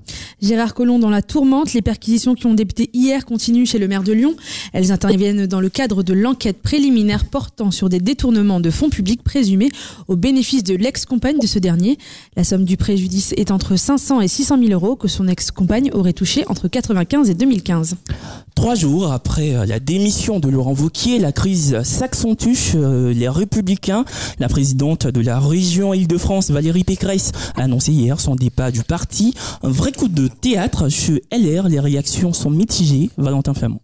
Gérard 0.42 0.74
Collomb 0.74 0.98
dans 0.98 1.10
la 1.10 1.22
tourmente. 1.22 1.72
Les 1.72 1.82
perquisitions 1.82 2.34
qui 2.34 2.46
ont 2.46 2.54
débuté 2.54 2.90
hier 2.92 3.24
continuent 3.24 3.64
chez 3.64 3.78
le 3.78 3.88
maire 3.88 4.02
de 4.02 4.12
Lyon. 4.12 4.36
Elles 4.74 4.92
interviennent 4.92 5.46
dans 5.46 5.60
le 5.60 5.70
cadre 5.70 6.02
de 6.02 6.12
l'enquête 6.12 6.60
préliminaire 6.60 7.24
portant 7.24 7.70
sur 7.70 7.88
des 7.88 8.00
détournements 8.00 8.60
de 8.60 8.70
fonds 8.70 8.90
publics 8.90 9.22
présumés 9.22 9.70
au 10.08 10.16
bénéfice 10.16 10.62
de 10.62 10.74
l'ex-compagne 10.74 11.38
de 11.38 11.46
ce 11.46 11.58
dernier. 11.58 11.96
La 12.36 12.44
somme 12.44 12.64
du 12.64 12.76
préjudice 12.76 13.32
est 13.36 13.50
entre 13.50 13.76
500 13.76 14.20
et 14.20 14.28
600 14.28 14.58
000 14.58 14.70
euros 14.72 14.94
que 14.94 15.08
son 15.08 15.26
ex-compagne 15.26 15.90
aurait 15.92 16.12
touché 16.12 16.44
entre 16.48 16.68
95 16.68 17.30
et 17.30 17.34
2015. 17.34 17.96
Trois 18.54 18.74
jours 18.74 19.12
après 19.12 19.54
euh, 19.54 19.66
la 19.66 19.80
démission 19.80 20.40
de 20.40 20.48
Laurent 20.48 20.74
Wauquiez, 20.74 21.18
la 21.18 21.32
crise 21.32 21.55
s'accentue. 21.56 22.54
Euh, 22.74 23.12
les 23.12 23.28
Républicains, 23.28 24.04
la 24.38 24.48
présidente 24.48 25.06
de 25.06 25.20
la 25.20 25.40
région 25.40 25.94
Île-de-France, 25.94 26.50
Valérie 26.50 26.84
Pécresse, 26.84 27.32
a 27.56 27.62
annoncé 27.62 27.92
hier 27.92 28.20
son 28.20 28.34
départ 28.34 28.72
du 28.72 28.82
parti. 28.82 29.34
Un 29.62 29.70
vrai 29.70 29.92
coup 29.92 30.08
de 30.08 30.28
théâtre 30.28 30.88
chez 30.88 31.22
LR. 31.32 31.68
Les 31.68 31.80
réactions 31.80 32.32
sont 32.32 32.50
mitigées. 32.50 33.10
Valentin 33.16 33.54
Flamand. 33.54 33.80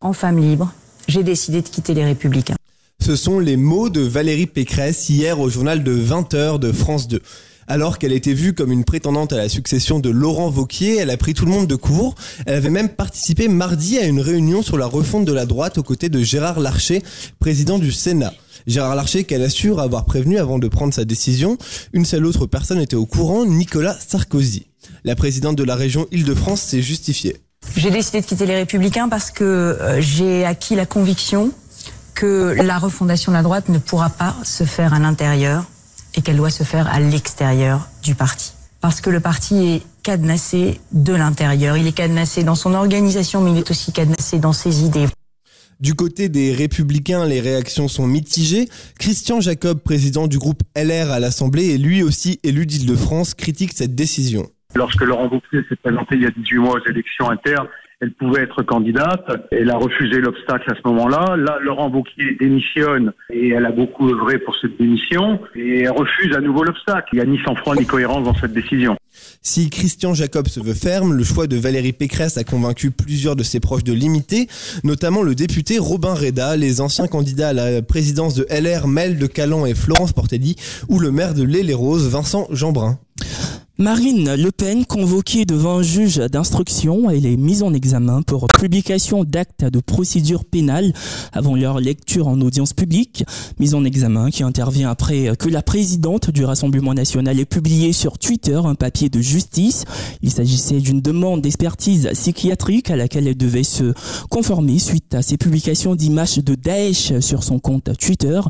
En 0.00 0.12
femme 0.12 0.38
libre, 0.38 0.72
j'ai 1.08 1.22
décidé 1.22 1.62
de 1.62 1.68
quitter 1.68 1.94
les 1.94 2.04
Républicains. 2.04 2.56
Ce 3.00 3.16
sont 3.16 3.38
les 3.38 3.56
mots 3.56 3.90
de 3.90 4.00
Valérie 4.00 4.46
Pécresse 4.46 5.08
hier 5.08 5.38
au 5.40 5.50
journal 5.50 5.82
de 5.82 5.94
20h 5.94 6.58
de 6.58 6.72
France 6.72 7.08
2. 7.08 7.20
Alors 7.66 7.98
qu'elle 7.98 8.12
était 8.12 8.34
vue 8.34 8.54
comme 8.54 8.72
une 8.72 8.84
prétendante 8.84 9.32
à 9.32 9.36
la 9.36 9.48
succession 9.48 9.98
de 9.98 10.10
Laurent 10.10 10.50
Vauquier, 10.50 10.96
elle 10.96 11.10
a 11.10 11.16
pris 11.16 11.34
tout 11.34 11.46
le 11.46 11.50
monde 11.50 11.66
de 11.66 11.76
court. 11.76 12.14
Elle 12.46 12.56
avait 12.56 12.70
même 12.70 12.90
participé 12.90 13.48
mardi 13.48 13.98
à 13.98 14.04
une 14.04 14.20
réunion 14.20 14.62
sur 14.62 14.76
la 14.76 14.86
refonte 14.86 15.24
de 15.24 15.32
la 15.32 15.46
droite 15.46 15.78
aux 15.78 15.82
côtés 15.82 16.08
de 16.08 16.22
Gérard 16.22 16.60
Larcher, 16.60 17.02
président 17.40 17.78
du 17.78 17.92
Sénat. 17.92 18.34
Gérard 18.66 18.94
Larcher 18.94 19.24
qu'elle 19.24 19.42
assure 19.42 19.80
avoir 19.80 20.04
prévenu 20.04 20.38
avant 20.38 20.58
de 20.58 20.68
prendre 20.68 20.92
sa 20.92 21.04
décision. 21.04 21.58
Une 21.92 22.04
seule 22.04 22.26
autre 22.26 22.46
personne 22.46 22.80
était 22.80 22.96
au 22.96 23.06
courant, 23.06 23.44
Nicolas 23.46 23.96
Sarkozy. 23.98 24.66
La 25.04 25.16
présidente 25.16 25.56
de 25.56 25.64
la 25.64 25.74
région 25.74 26.06
Île-de-France 26.12 26.60
s'est 26.60 26.82
justifiée. 26.82 27.36
J'ai 27.76 27.90
décidé 27.90 28.20
de 28.20 28.26
quitter 28.26 28.46
les 28.46 28.56
Républicains 28.56 29.08
parce 29.08 29.30
que 29.30 29.44
euh, 29.44 30.00
j'ai 30.00 30.44
acquis 30.44 30.74
la 30.74 30.86
conviction 30.86 31.50
que 32.14 32.54
la 32.62 32.78
refondation 32.78 33.32
de 33.32 33.36
la 33.36 33.42
droite 33.42 33.68
ne 33.68 33.78
pourra 33.78 34.10
pas 34.10 34.36
se 34.44 34.64
faire 34.64 34.94
à 34.94 34.98
l'intérieur 34.98 35.64
et 36.16 36.22
qu'elle 36.22 36.36
doit 36.36 36.50
se 36.50 36.64
faire 36.64 36.88
à 36.88 37.00
l'extérieur 37.00 37.88
du 38.02 38.14
parti. 38.14 38.52
Parce 38.80 39.00
que 39.00 39.10
le 39.10 39.20
parti 39.20 39.66
est 39.66 39.82
cadenassé 40.02 40.80
de 40.92 41.14
l'intérieur. 41.14 41.76
Il 41.76 41.86
est 41.86 41.96
cadenassé 41.96 42.44
dans 42.44 42.54
son 42.54 42.74
organisation, 42.74 43.40
mais 43.40 43.52
il 43.52 43.58
est 43.58 43.70
aussi 43.70 43.92
cadenassé 43.92 44.38
dans 44.38 44.52
ses 44.52 44.84
idées. 44.84 45.06
Du 45.80 45.94
côté 45.94 46.28
des 46.28 46.52
républicains, 46.52 47.26
les 47.26 47.40
réactions 47.40 47.88
sont 47.88 48.06
mitigées. 48.06 48.68
Christian 48.98 49.40
Jacob, 49.40 49.80
président 49.80 50.28
du 50.28 50.38
groupe 50.38 50.62
LR 50.76 51.10
à 51.10 51.18
l'Assemblée 51.18 51.70
et 51.70 51.78
lui 51.78 52.02
aussi 52.02 52.38
élu 52.44 52.66
d'Île-de-France, 52.66 53.34
critique 53.34 53.72
cette 53.72 53.94
décision. 53.94 54.46
Lorsque 54.74 55.02
Laurent 55.02 55.28
Wauquiez 55.28 55.64
s'est 55.68 55.76
présenté 55.76 56.16
il 56.16 56.22
y 56.22 56.26
a 56.26 56.30
18 56.30 56.58
mois 56.58 56.80
aux 56.80 56.90
élections 56.90 57.30
internes, 57.30 57.68
elle 58.00 58.12
pouvait 58.12 58.42
être 58.42 58.62
candidate. 58.62 59.26
Elle 59.50 59.70
a 59.70 59.76
refusé 59.76 60.20
l'obstacle 60.20 60.70
à 60.70 60.74
ce 60.74 60.88
moment-là. 60.88 61.36
Là, 61.36 61.58
Laurent 61.62 61.90
Wauquiez 61.90 62.36
démissionne 62.38 63.12
et 63.30 63.50
elle 63.50 63.66
a 63.66 63.72
beaucoup 63.72 64.08
œuvré 64.08 64.38
pour 64.38 64.54
cette 64.60 64.76
démission 64.78 65.40
et 65.54 65.82
elle 65.82 65.90
refuse 65.90 66.34
à 66.36 66.40
nouveau 66.40 66.64
l'obstacle. 66.64 67.08
Il 67.12 67.16
n'y 67.16 67.22
a 67.22 67.26
ni 67.26 67.38
sang-froid 67.44 67.76
ni 67.76 67.86
cohérence 67.86 68.24
dans 68.24 68.34
cette 68.34 68.52
décision. 68.52 68.96
Si 69.42 69.70
Christian 69.70 70.14
Jacob 70.14 70.48
se 70.48 70.60
veut 70.60 70.74
ferme, 70.74 71.14
le 71.14 71.24
choix 71.24 71.46
de 71.46 71.56
Valérie 71.56 71.92
Pécresse 71.92 72.36
a 72.36 72.44
convaincu 72.44 72.90
plusieurs 72.90 73.36
de 73.36 73.42
ses 73.42 73.60
proches 73.60 73.84
de 73.84 73.92
l'imiter, 73.92 74.48
notamment 74.82 75.22
le 75.22 75.34
député 75.34 75.78
Robin 75.78 76.14
Reda, 76.14 76.56
les 76.56 76.80
anciens 76.80 77.06
candidats 77.06 77.50
à 77.50 77.52
la 77.52 77.82
présidence 77.82 78.34
de 78.34 78.46
LR 78.50 78.88
Mel 78.88 79.18
de 79.18 79.26
Calan 79.26 79.66
et 79.66 79.74
Florence 79.74 80.12
Portelli, 80.12 80.56
ou 80.88 80.98
le 80.98 81.10
maire 81.10 81.34
de 81.34 81.44
l'Île-et-Rose, 81.44 82.08
Vincent 82.10 82.48
Jeanbrun. 82.50 82.98
Marine 83.76 84.36
Le 84.36 84.52
Pen, 84.52 84.86
convoquée 84.86 85.44
devant 85.44 85.78
un 85.78 85.82
juge 85.82 86.18
d'instruction, 86.18 87.10
elle 87.10 87.26
est 87.26 87.36
mise 87.36 87.64
en 87.64 87.74
examen 87.74 88.22
pour 88.22 88.46
publication 88.48 89.24
d'actes 89.24 89.64
de 89.64 89.80
procédure 89.80 90.44
pénale 90.44 90.92
avant 91.32 91.56
leur 91.56 91.80
lecture 91.80 92.28
en 92.28 92.40
audience 92.40 92.72
publique. 92.72 93.24
Mise 93.58 93.74
en 93.74 93.82
examen 93.84 94.30
qui 94.30 94.44
intervient 94.44 94.90
après 94.90 95.36
que 95.36 95.48
la 95.48 95.60
présidente 95.60 96.30
du 96.30 96.44
Rassemblement 96.44 96.94
national 96.94 97.40
ait 97.40 97.44
publié 97.44 97.92
sur 97.92 98.16
Twitter 98.16 98.60
un 98.64 98.76
papier 98.76 99.08
de 99.08 99.20
justice. 99.20 99.82
Il 100.22 100.30
s'agissait 100.30 100.78
d'une 100.78 101.00
demande 101.00 101.40
d'expertise 101.40 102.08
psychiatrique 102.12 102.92
à 102.92 102.96
laquelle 102.96 103.26
elle 103.26 103.36
devait 103.36 103.64
se 103.64 103.92
conformer 104.30 104.78
suite 104.78 105.16
à 105.16 105.22
ses 105.22 105.36
publications 105.36 105.96
d'images 105.96 106.38
de 106.38 106.54
Daesh 106.54 107.18
sur 107.18 107.42
son 107.42 107.58
compte 107.58 107.90
Twitter. 107.98 108.40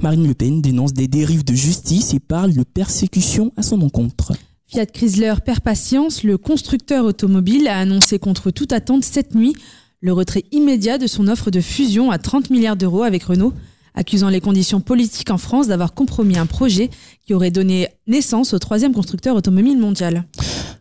Marine 0.00 0.28
Le 0.28 0.34
Pen 0.34 0.62
dénonce 0.62 0.92
des 0.92 1.08
dérives 1.08 1.44
de 1.44 1.54
justice 1.54 2.14
et 2.14 2.20
parle 2.20 2.52
de 2.52 2.62
persécution 2.62 3.52
à 3.56 3.64
son 3.64 3.82
encontre. 3.82 4.34
Fiat 4.70 4.84
Chrysler 4.86 5.34
perd 5.42 5.60
patience. 5.60 6.22
Le 6.22 6.36
constructeur 6.36 7.06
automobile 7.06 7.68
a 7.68 7.78
annoncé 7.78 8.18
contre 8.18 8.50
toute 8.50 8.74
attente 8.74 9.02
cette 9.02 9.34
nuit 9.34 9.54
le 10.00 10.12
retrait 10.12 10.44
immédiat 10.52 10.98
de 10.98 11.06
son 11.06 11.26
offre 11.26 11.50
de 11.50 11.60
fusion 11.60 12.10
à 12.10 12.18
30 12.18 12.50
milliards 12.50 12.76
d'euros 12.76 13.02
avec 13.02 13.24
Renault, 13.24 13.54
accusant 13.94 14.28
les 14.28 14.40
conditions 14.40 14.80
politiques 14.80 15.30
en 15.30 15.38
France 15.38 15.68
d'avoir 15.68 15.94
compromis 15.94 16.36
un 16.36 16.44
projet 16.44 16.90
qui 17.26 17.32
aurait 17.32 17.50
donné 17.50 17.88
naissance 18.06 18.52
au 18.52 18.58
troisième 18.58 18.92
constructeur 18.92 19.34
automobile 19.34 19.78
mondial. 19.78 20.24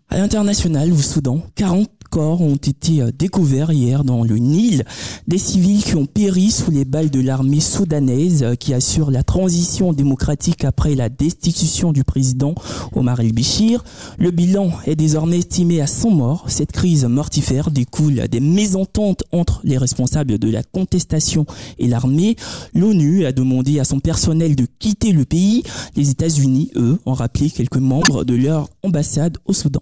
À 0.09 0.17
l'international, 0.17 0.91
au 0.91 0.97
Soudan, 0.97 1.41
40 1.55 1.89
corps 2.07 2.41
ont 2.41 2.55
été 2.55 3.01
euh, 3.01 3.11
découverts 3.17 3.71
hier 3.71 4.03
dans 4.03 4.23
le 4.23 4.37
Nil. 4.37 4.83
Des 5.27 5.37
civils 5.37 5.83
qui 5.83 5.95
ont 5.95 6.05
péri 6.05 6.51
sous 6.51 6.71
les 6.71 6.85
balles 6.85 7.09
de 7.09 7.19
l'armée 7.19 7.59
soudanaise 7.59 8.43
euh, 8.43 8.55
qui 8.55 8.73
assure 8.73 9.11
la 9.11 9.23
transition 9.23 9.93
démocratique 9.93 10.65
après 10.65 10.95
la 10.95 11.09
destitution 11.09 11.91
du 11.91 12.03
président 12.03 12.55
Omar 12.95 13.19
el-Béchir. 13.19 13.83
Le 14.17 14.31
bilan 14.31 14.71
est 14.85 14.95
désormais 14.95 15.39
estimé 15.39 15.81
à 15.81 15.87
100 15.87 16.11
morts. 16.11 16.45
Cette 16.47 16.71
crise 16.71 17.05
mortifère 17.05 17.71
découle 17.71 18.27
des 18.27 18.39
mésententes 18.39 19.23
entre 19.31 19.61
les 19.63 19.77
responsables 19.77 20.37
de 20.37 20.49
la 20.49 20.63
contestation 20.63 21.45
et 21.79 21.87
l'armée. 21.87 22.35
L'ONU 22.73 23.25
a 23.25 23.31
demandé 23.31 23.79
à 23.79 23.83
son 23.83 23.99
personnel 23.99 24.55
de 24.55 24.65
quitter 24.79 25.11
le 25.11 25.25
pays. 25.25 25.63
Les 25.95 26.09
États-Unis, 26.09 26.71
eux, 26.75 26.99
ont 27.05 27.13
rappelé 27.13 27.49
quelques 27.49 27.77
membres 27.77 28.23
de 28.23 28.35
leur 28.35 28.69
ambassade 28.83 29.37
au 29.45 29.53
Soudan. 29.53 29.81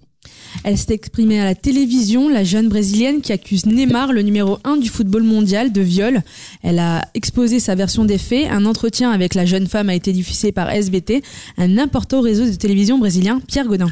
Elle 0.63 0.77
s'est 0.77 0.93
exprimée 0.93 1.39
à 1.39 1.45
la 1.45 1.55
télévision, 1.55 2.29
la 2.29 2.43
jeune 2.43 2.69
brésilienne 2.69 3.21
qui 3.21 3.31
accuse 3.33 3.65
Neymar, 3.65 4.13
le 4.13 4.21
numéro 4.21 4.59
1 4.63 4.77
du 4.77 4.89
football 4.89 5.23
mondial, 5.23 5.71
de 5.71 5.81
viol. 5.81 6.21
Elle 6.63 6.79
a 6.79 7.07
exposé 7.13 7.59
sa 7.59 7.75
version 7.75 8.05
des 8.05 8.17
faits. 8.17 8.47
Un 8.49 8.65
entretien 8.65 9.11
avec 9.11 9.35
la 9.35 9.45
jeune 9.45 9.67
femme 9.67 9.89
a 9.89 9.95
été 9.95 10.11
diffusé 10.13 10.51
par 10.51 10.71
SBT, 10.71 11.23
un 11.57 11.77
important 11.77 12.21
réseau 12.21 12.45
de 12.45 12.55
télévision 12.55 12.97
brésilien, 12.97 13.41
Pierre 13.47 13.67
Godin. 13.67 13.91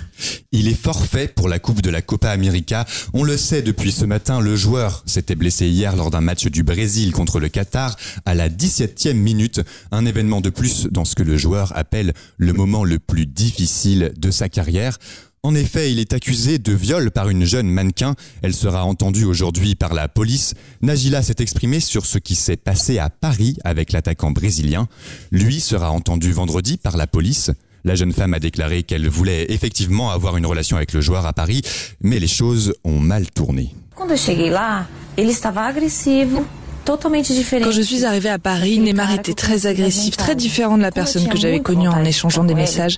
Il 0.52 0.68
est 0.68 0.80
forfait 0.80 1.28
pour 1.28 1.50
la 1.50 1.60
Coupe 1.60 1.82
de 1.82 1.90
la 1.90 2.02
Copa 2.02 2.30
América. 2.30 2.86
On 3.14 3.24
le 3.24 3.38
sait 3.38 3.62
depuis 3.62 3.92
ce 3.92 4.06
matin, 4.06 4.40
le 4.40 4.56
joueur 4.56 5.04
s'était 5.06 5.36
blessé 5.36 5.68
hier 5.68 5.96
lors 5.96 6.12
d'un 6.12 6.22
match 6.22 6.48
du 6.48 6.64
Brésil 6.64 7.12
contre 7.12 7.40
le 7.40 7.50
Qatar 7.50 7.96
à 8.26 8.36
la 8.36 8.50
17e 8.50 9.14
minute. 9.14 9.62
Un 9.92 10.06
événement 10.06 10.42
de 10.42 10.50
plus 10.50 10.88
dans 10.92 11.06
ce 11.06 11.16
que 11.16 11.24
le 11.24 11.38
joueur 11.38 11.76
appelle 11.76 12.14
le 12.38 12.54
moment 12.54 12.84
le 12.84 13.00
plus 13.00 13.26
difficile 13.26 14.14
de 14.18 14.32
sa 14.32 14.50
carrière. 14.50 14.98
En 15.46 15.56
effet, 15.56 15.92
il 15.92 16.00
est 16.00 16.14
accusé 16.14 16.58
de 16.58 16.72
viol 16.72 17.12
par 17.12 17.28
une 17.28 17.44
jeune 17.44 17.68
mannequin. 17.68 18.16
Elle 18.42 18.54
sera 18.54 18.86
entendue 18.86 19.26
aujourd'hui 19.26 19.76
par 19.76 19.94
la 19.94 20.08
police. 20.08 20.54
Najila 20.82 21.22
s'est 21.22 21.36
exprimé 21.40 21.82
sur 21.82 22.06
ce 22.06 22.18
qui 22.18 22.36
s'est 22.36 22.56
passé 22.56 22.98
à 22.98 23.10
Paris 23.10 23.58
avec 23.66 23.92
l'attaquant 23.92 24.32
brésilien. 24.32 24.88
Lui 25.32 25.60
sera 25.60 25.92
entendu 25.92 26.32
vendredi 26.32 26.78
par 26.78 26.96
la 26.96 27.08
police. 27.08 27.52
La 27.84 27.96
jeune 27.96 28.14
femme 28.14 28.34
a 28.34 28.40
déclaré 28.40 28.84
qu'elle 28.84 29.10
voulait 29.10 29.52
effectivement 29.52 30.12
avoir 30.12 30.38
une 30.38 30.46
relation 30.46 30.78
avec 30.78 30.94
le 30.94 31.02
joueur 31.02 31.26
à 31.26 31.34
Paris, 31.34 31.62
mais 32.00 32.20
les 32.20 32.28
choses 32.28 32.74
ont 32.86 33.00
mal 33.00 33.30
tourné. 33.30 33.76
Cheguei 34.16 34.50
lá, 34.50 34.88
ele 35.18 35.32
estava 35.32 35.66
agressivo, 35.66 36.46
totalmente 36.46 36.46
diferente. 36.46 36.63
Quand 36.86 37.72
je 37.72 37.82
suis 37.82 38.06
arrivée 38.06 38.30
à 38.30 38.40
Paris, 38.40 38.80
Neymar 38.80 39.14
était 39.14 39.34
très 39.34 39.68
agressif, 39.68 40.18
très 40.18 40.36
différent 40.36 40.78
de 40.78 40.82
la 40.82 40.92
personne 40.92 41.28
que 41.28 41.38
j'avais 41.38 41.62
connue 41.62 41.88
en 41.88 42.04
échangeant 42.04 42.44
des 42.44 42.56
messages. 42.56 42.98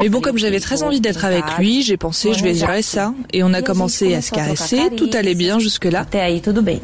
Mais 0.00 0.08
bon, 0.08 0.20
comme 0.20 0.38
j'avais 0.38 0.60
très 0.60 0.82
envie 0.82 1.00
d'être 1.00 1.24
avec 1.24 1.44
lui, 1.58 1.82
j'ai 1.82 1.96
pensé 1.96 2.32
je 2.34 2.42
vais 2.42 2.54
gérer 2.54 2.82
ça. 2.82 3.12
Et 3.32 3.42
on 3.42 3.52
a 3.52 3.62
commencé 3.62 4.14
à 4.14 4.22
se 4.22 4.30
caresser, 4.30 4.90
tout 4.96 5.10
allait 5.14 5.34
bien 5.34 5.58
jusque-là. 5.58 6.06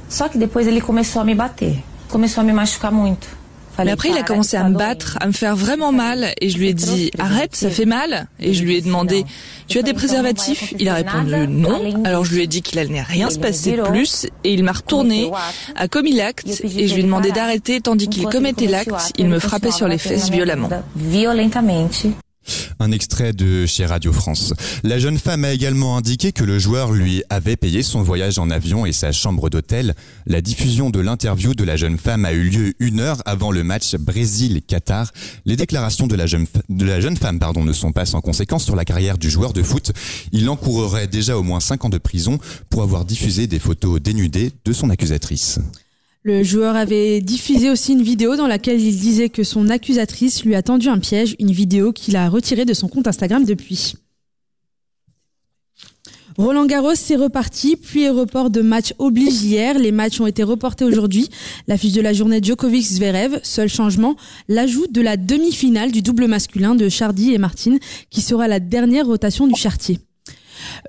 Só 0.09 0.29
que 0.29 0.39
depois 0.39 0.63
ele 0.63 0.81
começou 0.81 1.21
a 1.21 1.25
me 1.25 1.35
bater. 1.35 1.83
Começou 2.09 2.41
a 2.41 2.45
me 2.45 2.53
machucar 2.53 2.93
muito. 2.93 3.29
Mais 3.79 3.91
après, 3.91 4.11
il 4.11 4.17
a 4.17 4.23
commencé 4.23 4.57
à 4.57 4.69
me 4.69 4.77
battre, 4.77 5.19
à 5.21 5.27
me 5.27 5.33
faire 5.33 5.57
vraiment 5.57 5.93
mal, 5.93 6.33
et 6.41 6.49
je 6.49 6.59
lui 6.59 6.69
ai 6.69 6.75
dit 6.75 7.11
arrête, 7.19 7.55
ça 7.55 7.71
fait 7.71 7.85
mal. 7.85 8.27
Et 8.41 8.55
je 8.55 8.63
lui 8.63 8.77
ai 8.77 8.81
demandé 8.81 9.25
tu 9.69 9.79
as 9.79 9.83
des 9.83 9.95
préservatifs? 9.95 10.75
Il 10.79 10.89
a 10.89 10.95
répondu 10.95 11.49
non. 11.49 12.03
Alors 12.05 12.25
je 12.25 12.35
lui 12.35 12.43
ai 12.43 12.47
dit 12.47 12.63
qu'il 12.63 12.79
allait 12.79 13.03
rien 13.03 13.31
se 13.31 13.39
passer 13.39 13.77
de 13.77 13.83
plus, 13.83 14.27
et 14.45 14.53
il 14.53 14.63
m'a 14.65 14.73
retourné, 14.73 15.31
a 15.75 15.89
commis 15.89 16.13
l'acte, 16.13 16.49
et 16.49 16.89
je 16.89 16.95
lui 16.95 17.01
ai 17.01 17.05
demandé 17.05 17.33
d'arrêter 17.33 17.81
tandis 17.81 18.09
qu'il 18.09 18.25
commettait 18.27 18.67
l'acte, 18.67 19.13
il 19.19 19.29
me 19.29 19.39
frappait 19.39 19.73
sur 19.73 19.89
les 19.89 19.99
fesses 19.99 20.31
violemment. 20.31 20.69
Un 22.79 22.93
extrait 22.93 23.33
de 23.33 23.67
chez 23.67 23.87
Radio 23.87 24.13
France. 24.13 24.53
La 24.83 24.99
jeune 24.99 25.19
femme 25.19 25.45
a 25.45 25.53
également 25.53 25.97
indiqué 25.97 26.33
que 26.33 26.45
le 26.45 26.59
joueur 26.59 26.93
lui 26.93 27.23
avait 27.31 27.57
payé 27.57 27.83
son 27.83 28.03
voyage 28.03 28.39
en 28.39 28.51
avion 28.51 28.87
et 28.87 28.93
sa 28.93 29.13
chambre 29.13 29.51
d'hôtel. 29.51 29.95
La 30.27 30.41
diffusion 30.41 30.91
de 30.91 31.01
l'interview 31.01 31.55
de 31.55 31.65
la 31.65 31.77
jeune 31.77 31.99
femme 31.99 32.25
a 32.25 32.33
eu 32.33 32.49
lieu 32.49 32.75
une 32.79 33.01
heure 33.01 33.23
avant 33.25 33.51
le 33.51 33.65
match 33.65 33.95
Brésil-Qatar. 33.97 35.13
Les 35.45 35.57
déclarations 35.57 36.07
de 36.07 36.17
la 36.17 36.27
jeune, 36.27 36.47
de 36.69 36.85
la 36.85 37.01
jeune 37.01 37.17
femme 37.17 37.39
pardon, 37.39 37.65
ne 37.65 37.73
sont 37.73 37.93
pas 37.93 38.07
sans 38.07 38.21
conséquence 38.21 38.65
sur 38.65 38.77
la 38.77 38.85
carrière 38.85 39.19
du 39.19 39.31
joueur 39.31 39.53
de 39.53 39.63
foot. 39.63 39.93
Il 40.33 40.49
encourerait 40.49 41.07
déjà 41.07 41.37
au 41.39 41.43
moins 41.43 41.61
5 41.61 41.87
ans 41.87 41.89
de 41.89 41.99
prison 41.99 42.39
pour 42.71 42.83
avoir 42.83 43.05
diffusé 43.05 43.47
des 43.47 43.59
photos 43.59 44.01
dénudées 44.01 44.53
de 44.65 44.73
son 44.73 44.91
accusatrice. 44.91 45.59
Le 46.27 46.43
joueur 46.43 46.75
avait 46.75 47.21
diffusé 47.21 47.71
aussi 47.71 47.93
une 47.93 48.03
vidéo 48.03 48.35
dans 48.35 48.49
laquelle 48.49 48.81
il 48.81 48.99
disait 48.99 49.29
que 49.29 49.45
son 49.45 49.69
accusatrice 49.69 50.45
lui 50.45 50.57
a 50.57 50.63
tendu 50.63 50.89
un 50.89 50.99
piège, 50.99 51.37
une 51.39 51.53
vidéo 51.53 51.93
qu'il 51.93 52.17
a 52.17 52.29
retirée 52.29 52.65
de 52.65 52.75
son 52.75 52.89
compte 52.89 53.07
Instagram 53.07 53.45
depuis. 53.45 53.95
Roland 56.37 56.67
Garros, 56.67 56.97
c'est 56.97 57.15
reparti, 57.15 57.77
puis 57.77 58.09
report 58.09 58.51
de 58.51 58.61
match 58.61 58.93
oblige 58.99 59.41
hier. 59.41 59.79
Les 59.79 59.93
matchs 59.93 60.21
ont 60.21 60.27
été 60.27 60.43
reportés 60.43 60.85
aujourd'hui. 60.85 61.29
L'affiche 61.69 61.93
de 61.93 62.01
la 62.01 62.13
journée 62.13 62.41
Djokovic-Zverev, 62.41 63.39
seul 63.45 63.69
changement, 63.69 64.17
l'ajout 64.49 64.89
de 64.91 65.03
la 65.03 65.17
demi-finale 65.17 65.93
du 65.93 66.03
double 66.03 66.27
masculin 66.27 66.75
de 66.75 66.89
Chardy 66.89 67.35
et 67.35 67.39
Martin, 67.39 67.77
qui 68.11 68.21
sera 68.21 68.49
la 68.49 68.59
dernière 68.59 69.07
rotation 69.07 69.47
du 69.47 69.55
Chartier. 69.55 70.01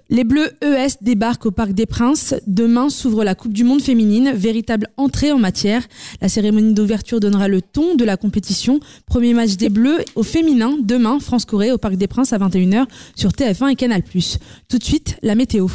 Les 0.09 0.23
Bleus 0.23 0.51
ES 0.61 0.97
débarquent 1.01 1.47
au 1.47 1.51
Parc 1.51 1.71
des 1.73 1.85
Princes. 1.85 2.35
Demain 2.47 2.89
s'ouvre 2.89 3.23
la 3.23 3.35
Coupe 3.35 3.53
du 3.53 3.63
Monde 3.63 3.81
féminine, 3.81 4.31
véritable 4.33 4.87
entrée 4.97 5.31
en 5.31 5.39
matière. 5.39 5.83
La 6.21 6.29
cérémonie 6.29 6.73
d'ouverture 6.73 7.19
donnera 7.19 7.47
le 7.47 7.61
ton 7.61 7.95
de 7.95 8.05
la 8.05 8.17
compétition. 8.17 8.79
Premier 9.05 9.33
match 9.33 9.57
des 9.57 9.69
Bleus 9.69 10.03
au 10.15 10.23
féminin, 10.23 10.77
demain, 10.81 11.19
France-Corée 11.19 11.71
au 11.71 11.77
Parc 11.77 11.95
des 11.95 12.07
Princes 12.07 12.33
à 12.33 12.37
21h 12.37 12.85
sur 13.15 13.31
TF1 13.31 13.69
et 13.69 13.75
Canal+. 13.75 14.03
Tout 14.69 14.77
de 14.77 14.83
suite, 14.83 15.17
la 15.21 15.35
météo. 15.35 15.67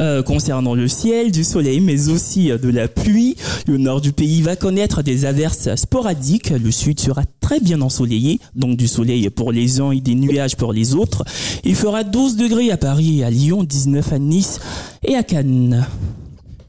Euh, 0.00 0.22
concernant 0.22 0.74
le 0.74 0.88
ciel, 0.88 1.30
du 1.30 1.44
soleil, 1.44 1.80
mais 1.80 2.08
aussi 2.08 2.50
euh, 2.50 2.56
de 2.56 2.70
la 2.70 2.88
pluie. 2.88 3.36
Le 3.66 3.76
nord 3.76 4.00
du 4.00 4.12
pays 4.12 4.40
va 4.40 4.56
connaître 4.56 5.02
des 5.02 5.26
averses 5.26 5.74
sporadiques. 5.74 6.48
Le 6.48 6.70
sud 6.70 6.98
sera 6.98 7.24
très 7.42 7.60
bien 7.60 7.82
ensoleillé, 7.82 8.40
donc 8.56 8.78
du 8.78 8.88
soleil 8.88 9.28
pour 9.28 9.52
les 9.52 9.80
uns 9.80 9.90
et 9.90 10.00
des 10.00 10.14
nuages 10.14 10.56
pour 10.56 10.72
les 10.72 10.94
autres. 10.94 11.24
Il 11.64 11.74
fera 11.74 12.04
12 12.04 12.36
degrés 12.36 12.70
à 12.70 12.78
Paris 12.78 13.20
et 13.20 13.24
à 13.24 13.30
Lyon, 13.30 13.64
19 13.64 14.12
à 14.14 14.18
Nice 14.18 14.60
et 15.06 15.14
à 15.14 15.22
Cannes. 15.22 15.86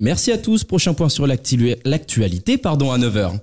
Merci 0.01 0.33
à 0.33 0.37
tous. 0.37 0.65
Prochain 0.65 0.93
point 0.93 1.07
sur 1.07 1.25
l'actu- 1.25 1.75
l'actualité, 1.85 2.57
pardon, 2.57 2.91
à 2.91 2.97
9h. 2.97 3.39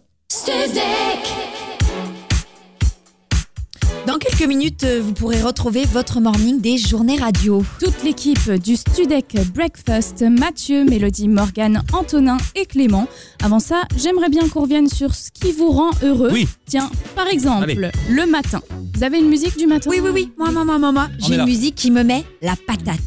Dans 4.11 4.19
quelques 4.19 4.43
minutes, 4.49 4.83
euh, 4.83 5.01
vous 5.01 5.13
pourrez 5.13 5.41
retrouver 5.41 5.85
votre 5.85 6.19
morning 6.21 6.61
des 6.61 6.79
journées 6.79 7.17
radio. 7.17 7.65
Toute 7.79 8.03
l'équipe 8.03 8.51
du 8.51 8.75
Studec 8.75 9.37
Breakfast, 9.55 10.23
Mathieu, 10.23 10.85
Mélodie, 10.85 11.29
Morgane, 11.29 11.85
Antonin 11.93 12.37
et 12.57 12.67
Clément. 12.67 13.07
Avant 13.41 13.61
ça, 13.61 13.83
j'aimerais 13.97 14.29
bien 14.29 14.49
qu'on 14.49 14.63
revienne 14.63 14.89
sur 14.89 15.15
ce 15.15 15.31
qui 15.31 15.53
vous 15.53 15.71
rend 15.71 15.91
heureux. 16.03 16.31
Oui. 16.33 16.49
Tiens, 16.67 16.91
par 17.15 17.29
exemple, 17.29 17.63
Allez. 17.71 17.93
le 18.09 18.27
matin. 18.27 18.61
Vous 18.97 19.05
avez 19.05 19.21
une 19.21 19.29
musique 19.29 19.57
du 19.57 19.69
matin? 19.69 19.89
Oui, 19.89 20.01
oui, 20.03 20.11
oui. 20.13 20.33
Moi, 20.37 20.51
moi, 20.51 20.65
moi, 20.65 20.81
moi, 20.81 20.91
moi. 20.91 21.09
J'ai 21.21 21.37
une 21.37 21.45
musique 21.45 21.77
qui 21.77 21.93
me 21.93 22.03
met 22.03 22.25
la 22.43 22.57
patate. 22.57 22.99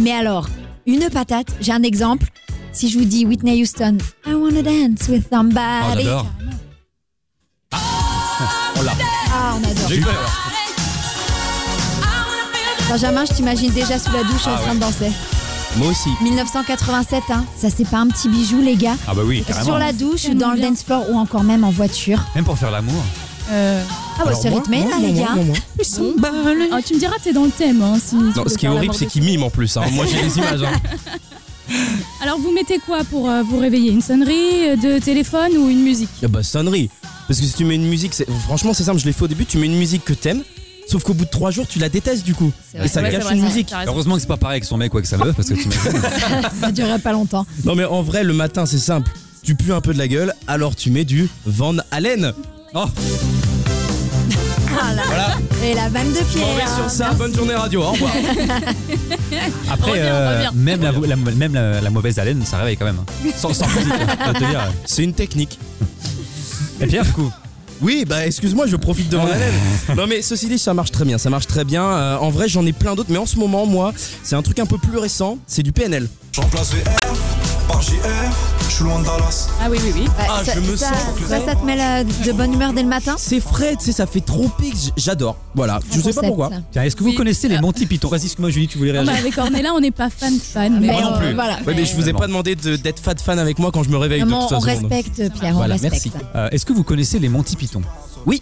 Mais 0.00 0.10
alors, 0.10 0.48
une 0.86 1.08
patate, 1.08 1.46
j'ai 1.60 1.70
un 1.70 1.84
exemple. 1.84 2.26
Si 2.72 2.88
je 2.88 2.98
vous 2.98 3.04
dis 3.04 3.24
Whitney 3.24 3.62
Houston, 3.62 3.98
I 4.26 4.34
wanna 4.34 4.62
dance 4.62 5.06
with 5.08 5.22
Oh, 5.30 5.36
somebody. 5.36 6.02
j'adore. 6.02 6.26
On 8.76 8.82
l'a. 8.82 8.92
Ah, 9.32 9.54
on 9.56 9.64
adore. 9.64 9.88
J'ai 9.88 9.98
eu 9.98 10.00
peur. 10.00 10.47
Benjamin, 12.88 13.24
je 13.26 13.34
t'imagine 13.34 13.70
déjà 13.72 13.98
sous 13.98 14.10
la 14.12 14.22
douche 14.22 14.46
en 14.46 14.54
Ah 14.54 14.58
train 14.58 14.68
ouais. 14.70 14.74
de 14.76 14.80
danser. 14.80 15.10
Moi 15.76 15.88
aussi. 15.88 16.08
1987, 16.22 17.22
hein. 17.30 17.44
ça 17.56 17.68
c'est 17.74 17.86
pas 17.86 17.98
un 17.98 18.06
petit 18.08 18.28
bijou, 18.28 18.60
les 18.62 18.76
gars. 18.76 18.96
Ah 19.06 19.14
bah 19.14 19.22
oui, 19.24 19.42
carrément. 19.46 19.64
Sur 19.66 19.78
la 19.78 19.92
douche, 19.92 20.22
J'aime 20.22 20.38
dans 20.38 20.52
le 20.52 20.60
dance 20.60 20.82
floor 20.82 21.04
ou 21.10 21.16
encore 21.18 21.44
même 21.44 21.64
en 21.64 21.70
voiture. 21.70 22.24
Même 22.34 22.44
pour 22.44 22.56
faire 22.58 22.70
l'amour. 22.70 23.02
Euh, 23.50 23.82
Ah 24.18 24.22
ouais, 24.22 24.28
Alors 24.28 24.40
c'est 24.42 24.48
rythmé 24.48 24.80
là, 24.80 24.96
les 25.00 25.12
moi, 25.12 25.26
gars. 25.26 25.34
moi, 25.34 25.44
moi. 25.44 25.56
ah, 26.72 26.82
tu 26.82 26.94
me 26.94 26.98
diras, 26.98 27.14
t'es 27.22 27.32
dans 27.32 27.44
le 27.44 27.50
thème. 27.50 27.82
hein, 27.82 27.98
si 28.02 28.16
Non, 28.16 28.32
ce 28.46 28.56
qui 28.56 28.66
est 28.66 28.68
horrible, 28.68 28.94
c'est 28.94 29.06
qu'il 29.06 29.22
mime 29.22 29.42
en 29.42 29.50
plus. 29.50 29.76
hein. 29.76 29.82
Moi, 29.92 30.06
j'ai 30.10 30.22
les 30.22 30.38
images. 30.38 30.62
hein. 30.62 30.72
Alors, 32.22 32.38
vous 32.38 32.50
mettez 32.52 32.78
quoi 32.78 33.04
pour 33.04 33.28
euh, 33.28 33.42
vous 33.42 33.58
réveiller 33.58 33.90
Une 33.90 34.00
sonnerie 34.02 34.68
euh, 34.70 34.76
de 34.76 34.98
téléphone 34.98 35.52
ou 35.58 35.68
une 35.68 35.82
musique? 35.82 36.08
Ah 36.24 36.28
bah, 36.28 36.42
sonnerie. 36.42 36.88
Parce 37.26 37.40
que 37.40 37.46
si 37.46 37.52
tu 37.52 37.64
mets 37.64 37.74
une 37.74 37.86
musique, 37.86 38.14
c'est- 38.14 38.26
franchement, 38.46 38.72
c'est 38.72 38.84
simple, 38.84 38.98
je 38.98 39.04
l'ai 39.04 39.12
fait 39.12 39.24
au 39.24 39.28
début, 39.28 39.44
tu 39.44 39.58
mets 39.58 39.66
une 39.66 39.76
musique 39.78 40.04
que 40.04 40.14
t'aimes. 40.14 40.42
Sauf 40.90 41.02
qu'au 41.02 41.12
bout 41.14 41.24
de 41.26 41.30
trois 41.30 41.50
jours, 41.50 41.66
tu 41.68 41.78
la 41.78 41.88
détestes 41.88 42.24
du 42.24 42.34
coup. 42.34 42.50
Et 42.74 42.78
vrai, 42.78 42.88
ça 42.88 43.02
gâche 43.02 43.22
vrai, 43.22 43.34
une 43.36 43.42
musique. 43.44 43.72
Heureusement 43.86 44.14
que 44.14 44.20
c'est 44.22 44.26
pas 44.26 44.36
pareil 44.38 44.54
avec 44.56 44.64
son 44.64 44.76
mec 44.78 44.92
ou 44.94 44.96
avec 44.96 45.06
sa 45.06 45.18
meuf 45.18 45.36
parce 45.36 45.48
que 45.48 45.54
tu 45.54 45.68
ça 46.60 46.72
durerait 46.72 46.98
pas 46.98 47.12
longtemps. 47.12 47.46
Non 47.64 47.74
mais 47.74 47.84
en 47.84 48.02
vrai, 48.02 48.24
le 48.24 48.32
matin, 48.32 48.64
c'est 48.66 48.78
simple. 48.78 49.10
Tu 49.42 49.54
pues 49.54 49.72
un 49.74 49.80
peu 49.80 49.92
de 49.92 49.98
la 49.98 50.08
gueule, 50.08 50.34
alors 50.46 50.74
tu 50.76 50.90
mets 50.90 51.04
du 51.04 51.28
Van 51.46 51.74
Halen. 51.90 52.32
Oh, 52.74 52.84
Ah 54.80 54.94
là. 54.94 55.02
Voilà. 55.06 55.36
Et 55.64 55.74
la 55.74 55.88
vanne 55.88 56.12
de 56.12 56.18
on 56.20 56.24
Pierre. 56.32 56.46
va 56.66 56.74
sur 56.76 56.90
ça. 56.90 57.12
Bonne 57.14 57.34
journée 57.34 57.54
radio. 57.54 57.82
Au 57.82 57.90
revoir. 57.92 58.12
Après, 59.70 59.90
Reviens, 59.90 60.04
euh, 60.06 60.36
reviens. 60.36 60.52
même, 60.54 60.82
la, 60.82 60.92
la- 60.92 61.16
même 61.16 61.54
la, 61.54 61.80
la 61.80 61.90
mauvaise 61.90 62.18
haleine, 62.18 62.42
ça 62.44 62.58
réveille 62.58 62.76
quand 62.76 62.84
même. 62.84 62.98
hein. 63.00 63.30
Sans, 63.36 63.52
sans 63.52 63.66
musique, 63.68 63.92
hein, 63.92 64.06
je 64.18 64.24
dois 64.24 64.34
te 64.34 64.38
dire. 64.50 64.72
C'est 64.86 65.04
une 65.04 65.12
technique. 65.14 65.58
Et 66.80 66.86
Pierre, 66.86 67.04
du 67.04 67.12
coup 67.12 67.30
Oui, 67.80 68.04
bah 68.06 68.26
excuse-moi, 68.26 68.66
je 68.66 68.76
profite 68.76 69.08
de 69.08 69.16
Van 69.16 69.26
Halen. 69.26 69.52
Non 69.96 70.06
mais 70.06 70.22
ceci 70.22 70.48
dit, 70.48 70.58
ça 70.58 70.74
marche 70.74 70.90
très 70.90 71.04
bien, 71.04 71.18
ça 71.18 71.30
marche 71.30 71.46
très 71.46 71.64
bien. 71.64 71.84
Euh, 71.84 72.16
en 72.18 72.30
vrai, 72.30 72.48
j'en 72.48 72.64
ai 72.66 72.72
plein 72.72 72.94
d'autres, 72.94 73.10
mais 73.10 73.18
en 73.18 73.26
ce 73.26 73.38
moment, 73.38 73.66
moi, 73.66 73.92
c'est 74.22 74.36
un 74.36 74.42
truc 74.42 74.58
un 74.58 74.66
peu 74.66 74.78
plus 74.78 74.98
récent. 74.98 75.38
C'est 75.46 75.62
du 75.62 75.72
PNL. 75.72 76.08
Je 76.32 76.40
remplace 76.40 76.72
VR 76.72 77.68
par 77.68 77.82
JR, 77.82 77.94
je 78.68 78.74
suis 78.74 78.84
loin 78.84 78.98
de 79.00 79.04
Dallas. 79.04 79.48
Ah 79.60 79.66
oui, 79.70 79.78
oui, 79.82 79.90
oui. 79.94 80.00
Ouais, 80.02 80.08
Ah, 80.28 80.42
ça, 80.44 80.52
je 80.54 80.60
me 80.60 80.76
ça, 80.76 80.88
sens 80.88 80.96
ça, 81.28 81.44
ça 81.44 81.54
te 81.54 81.64
met 81.64 81.76
la- 81.76 82.04
de 82.04 82.32
bonne 82.32 82.52
humeur 82.52 82.72
dès 82.72 82.82
le 82.82 82.88
matin 82.88 83.16
C'est 83.18 83.40
frais, 83.40 83.74
tu 83.78 83.86
sais, 83.86 83.92
ça 83.92 84.06
fait 84.06 84.20
trop 84.20 84.48
pique. 84.60 84.92
J'adore. 84.96 85.36
Voilà, 85.54 85.80
je 85.90 85.96
sais 85.96 86.02
pas 86.02 86.04
concept. 86.08 86.26
pourquoi. 86.26 86.50
Tiens, 86.72 86.82
est-ce 86.82 86.94
que 86.96 87.02
vous 87.02 87.10
Oui. 87.10 87.14
connaissez 87.16 87.48
les 87.48 87.58
Monty 87.60 87.86
Python? 87.86 88.08
Vas-y, 88.08 88.24
excuse-moi, 88.24 88.50
Julie, 88.50 88.68
tu 88.68 88.78
voulais 88.78 88.92
Non, 88.92 88.98
réagir 89.00 89.12
bah, 89.14 89.18
avec 89.20 89.38
Ornella, 89.38 89.72
on 89.74 89.80
n'est 89.80 89.90
pas 89.90 90.10
fan 90.10 90.34
fan. 90.38 90.74
Mais, 90.80 90.88
Mais, 90.88 91.00
non 91.00 91.14
euh, 91.14 91.18
plus. 91.18 91.34
Voilà. 91.34 91.58
Ouais, 91.66 91.74
mais 91.74 91.84
je 91.84 91.94
vous 91.96 92.08
ai 92.08 92.12
pas 92.12 92.26
demandé 92.26 92.54
de- 92.54 92.76
d'être 92.76 93.00
fat 93.00 93.14
fan 93.22 93.38
avec 93.38 93.58
moi 93.58 93.70
quand 93.72 93.82
je 93.82 93.88
me 93.90 93.96
réveille. 93.96 94.20
Non, 94.24 94.26
de 94.26 94.32
toute 94.48 94.58
on 94.58 94.60
façon, 94.60 94.66
respecte, 94.88 95.16
Pierre, 95.38 95.54
Voilà, 95.54 95.74
on 95.74 95.78
respecte. 95.78 95.92
merci. 95.92 96.12
Euh, 96.36 96.48
Est-ce 96.50 96.66
que 96.66 96.72
vous 96.72 96.84
connaissez 96.84 97.18
les 97.18 97.28
Monty 97.28 97.56
Python? 97.56 97.82
Oui. 98.26 98.40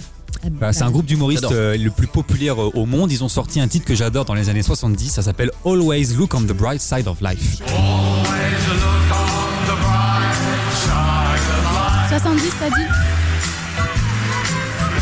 Bah, 0.61 0.73
c'est 0.73 0.83
un 0.83 0.91
groupe 0.91 1.07
d'humoristes 1.07 1.45
euh, 1.51 1.77
le 1.77 1.91
plus 1.91 2.07
populaire 2.07 2.61
euh, 2.63 2.71
au 2.75 2.85
monde. 2.87 3.11
Ils 3.11 3.25
ont 3.25 3.29
sorti 3.29 3.59
un 3.59 3.67
titre 3.69 3.85
que 3.87 3.95
j'adore 3.95 4.25
dans 4.27 4.35
les 4.35 4.49
années 4.49 4.63
70. 4.63 5.09
Ça 5.11 5.23
s'appelle 5.23 5.51
Always 5.65 6.09
Look 6.17 6.35
on 6.35 6.43
the 6.43 6.53
Bright 6.53 6.81
Side 6.81 7.09
of 7.09 7.21
Life. 7.21 7.59
70, 12.21 12.51
t'as 12.61 12.71
dit 12.71 12.87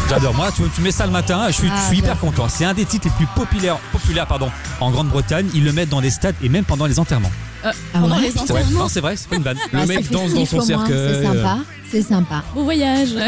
J'adore. 0.08 0.34
Moi, 0.34 0.48
tu, 0.54 0.62
tu 0.74 0.80
mets 0.82 0.90
ça 0.90 1.06
le 1.06 1.12
matin, 1.12 1.44
je 1.48 1.52
suis, 1.52 1.68
Ah, 1.72 1.76
je 1.80 1.86
suis 1.88 1.98
hyper 1.98 2.18
content. 2.18 2.46
C'est 2.48 2.64
un 2.64 2.74
des 2.74 2.84
titres 2.84 3.06
les 3.08 3.12
plus 3.24 3.26
populaires, 3.34 3.78
populaires 3.92 4.26
pardon, 4.26 4.50
en 4.80 4.90
Grande-Bretagne. 4.90 5.48
Ils 5.54 5.64
le 5.64 5.72
mettent 5.72 5.88
dans 5.88 6.00
les 6.00 6.10
stades 6.10 6.34
et 6.42 6.48
même 6.48 6.64
pendant 6.64 6.86
les 6.86 6.98
enterrements. 6.98 7.30
Euh, 7.64 7.70
Ah 7.94 7.98
Pendant 8.00 8.16
ouais 8.16 8.22
les 8.22 8.32
Ouais, 8.32 8.40
enterrements. 8.40 8.80
non, 8.80 8.88
c'est 8.88 9.00
vrai, 9.00 9.16
c'est 9.16 9.28
pas 9.28 9.36
une 9.36 9.42
vanne. 9.42 9.56
Le 9.72 9.78
Ah, 9.80 9.86
mec 9.86 10.00
c'est 10.02 10.12
danse 10.12 10.34
dans 10.34 10.44
son 10.44 10.60
cercueil. 10.60 11.14
C'est 11.14 11.22
sympa, 11.24 11.58
c'est 11.90 12.02
sympa. 12.02 12.42
Beau 12.54 12.64
voyage. 12.64 13.10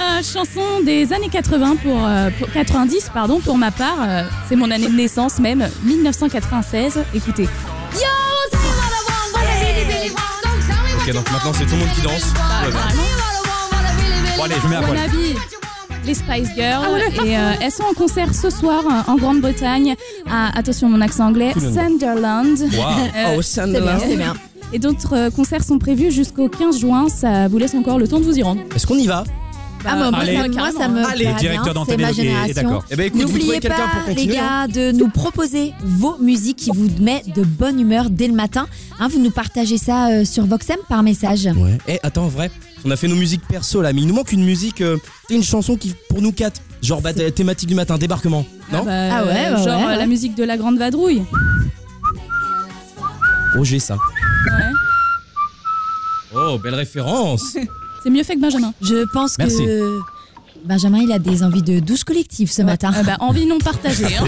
Euh, 0.00 0.22
chanson 0.22 0.82
des 0.84 1.12
années 1.12 1.28
80 1.30 1.76
pour, 1.76 2.04
euh, 2.06 2.30
pour- 2.38 2.50
90 2.52 3.10
pardon 3.12 3.38
pour 3.40 3.56
ma 3.58 3.70
part, 3.70 3.96
euh, 4.00 4.24
c'est 4.48 4.56
mon 4.56 4.70
année 4.70 4.88
de 4.88 4.94
naissance 4.96 5.38
même 5.38 5.68
1996. 5.84 6.98
Écoutez. 7.14 7.48
Ok, 11.02 11.12
donc 11.12 11.30
maintenant 11.30 11.52
c'est 11.52 11.64
tout 11.66 11.72
le 11.72 11.78
monde 11.78 11.88
qui 11.94 12.02
danse. 12.02 12.24
Ouais, 12.24 12.72
bah. 12.72 12.78
Bon, 14.36 14.42
allez, 14.44 14.54
je 14.62 14.68
mets 14.68 14.76
à 14.76 14.82
poil. 14.82 14.98
Les 16.06 16.14
Spice 16.14 16.48
Girls 16.56 17.00
et 17.26 17.36
euh, 17.38 17.52
elles 17.60 17.70
sont 17.70 17.82
en 17.84 17.92
concert 17.92 18.34
ce 18.34 18.48
soir 18.48 18.82
euh, 18.86 19.10
en 19.10 19.16
Grande-Bretagne 19.16 19.96
à 20.30 20.56
attention 20.58 20.88
mon 20.88 21.00
accent 21.02 21.26
anglais 21.26 21.52
Sunderland. 21.52 22.58
Wow. 22.58 22.68
Euh, 23.16 23.34
Oh, 23.36 23.42
Sunderland. 23.42 24.00
c'est 24.02 24.16
bien. 24.16 24.34
et 24.72 24.78
d'autres 24.78 25.14
euh, 25.16 25.30
concerts 25.30 25.62
sont 25.62 25.78
prévus 25.78 26.10
jusqu'au 26.10 26.48
15 26.48 26.78
juin, 26.80 27.08
ça 27.08 27.48
vous 27.48 27.58
laisse 27.58 27.74
encore 27.74 27.98
le 27.98 28.08
temps 28.08 28.18
de 28.18 28.24
vous 28.24 28.38
y 28.38 28.42
rendre. 28.42 28.62
Est-ce 28.74 28.86
qu'on 28.86 28.96
y 28.96 29.06
va? 29.06 29.24
Ah, 29.86 29.96
moi, 29.96 30.10
moi, 30.10 30.20
allez. 30.20 30.36
ça, 30.36 30.48
moi, 30.48 30.70
ça 30.72 30.88
me 30.88 31.04
Allez, 31.04 31.24
plaît 31.24 31.34
directeur 31.40 31.64
bien, 31.64 31.72
d'antenne 31.72 31.96
c'est 31.96 32.02
ma 32.02 32.08
est- 32.08 32.10
est 32.10 32.14
génération. 32.14 32.54
d'accord. 32.54 32.84
Eh 32.90 32.96
ben 32.96 33.06
écoute, 33.06 33.20
vous 33.22 33.28
N'oubliez 33.28 33.60
quelqu'un 33.60 33.76
pas, 33.76 33.86
pour 33.88 34.08
les 34.08 34.14
continuer 34.14 34.38
hein 34.38 34.66
gars, 34.68 34.72
de 34.92 34.92
nous 34.92 35.08
proposer 35.08 35.72
vos 35.82 36.18
musiques 36.18 36.58
qui 36.58 36.70
vous 36.74 36.88
mettent 37.00 37.34
de 37.34 37.42
bonne 37.44 37.80
humeur 37.80 38.10
dès 38.10 38.28
le 38.28 38.34
matin. 38.34 38.66
Hein, 38.98 39.08
vous 39.08 39.18
nous 39.20 39.30
partagez 39.30 39.78
ça 39.78 40.08
euh, 40.10 40.24
sur 40.26 40.44
Voxem 40.44 40.76
par 40.88 41.02
message. 41.02 41.46
Ouais. 41.56 41.78
Eh, 41.88 41.98
attends, 42.02 42.24
en 42.24 42.28
vrai, 42.28 42.50
on 42.84 42.90
a 42.90 42.96
fait 42.96 43.08
nos 43.08 43.16
musiques 43.16 43.42
perso 43.48 43.80
là, 43.80 43.92
mais 43.94 44.02
il 44.02 44.06
nous 44.06 44.14
manque 44.14 44.32
une 44.32 44.44
musique, 44.44 44.82
euh, 44.82 44.98
une 45.30 45.42
chanson 45.42 45.76
qui 45.76 45.94
pour 46.10 46.20
nous 46.20 46.32
quatre, 46.32 46.60
genre 46.82 47.00
bah, 47.00 47.14
thématique 47.14 47.68
du 47.70 47.74
matin, 47.74 47.96
débarquement. 47.96 48.44
Non 48.72 48.80
Ah, 48.80 48.84
bah, 48.84 48.92
Ah 49.12 49.24
ouais, 49.24 49.30
ouais, 49.32 49.64
genre 49.64 49.86
ouais, 49.86 49.94
euh, 49.94 49.96
la 49.96 50.06
musique 50.06 50.34
de 50.34 50.44
la 50.44 50.58
Grande 50.58 50.76
Vadrouille. 50.78 51.22
Oh, 53.58 53.64
j'ai 53.64 53.78
ça. 53.80 53.94
Ouais. 53.94 54.62
Oh, 56.34 56.58
belle 56.62 56.74
référence. 56.74 57.56
C'est 58.02 58.10
mieux 58.10 58.22
fait 58.22 58.34
que 58.36 58.40
Benjamin. 58.40 58.72
Je 58.82 59.04
pense 59.12 59.36
Merci. 59.38 59.58
que 59.64 59.98
Benjamin, 60.64 60.98
il 61.02 61.12
a 61.12 61.18
des 61.18 61.42
envies 61.42 61.62
de 61.62 61.80
douche 61.80 62.04
collective 62.04 62.50
ce 62.50 62.62
matin. 62.62 62.90
Ah 62.94 63.02
bah, 63.02 63.16
envie 63.20 63.46
non 63.46 63.58
partagée. 63.58 64.04
hein. 64.16 64.24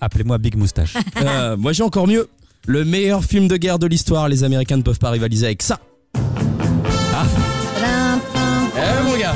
Appelez-moi 0.00 0.38
Big 0.38 0.56
Moustache. 0.56 0.94
Euh, 1.22 1.56
moi 1.56 1.72
j'ai 1.72 1.82
encore 1.82 2.06
mieux. 2.06 2.28
Le 2.66 2.84
meilleur 2.84 3.24
film 3.24 3.48
de 3.48 3.56
guerre 3.56 3.78
de 3.78 3.86
l'histoire, 3.86 4.28
les 4.28 4.44
Américains 4.44 4.76
ne 4.76 4.82
peuvent 4.82 4.98
pas 4.98 5.10
rivaliser 5.10 5.46
avec 5.46 5.62
ça. 5.62 5.78
Tadam, 7.12 8.20
Eh 8.76 9.04
mon 9.04 9.16
gars 9.18 9.34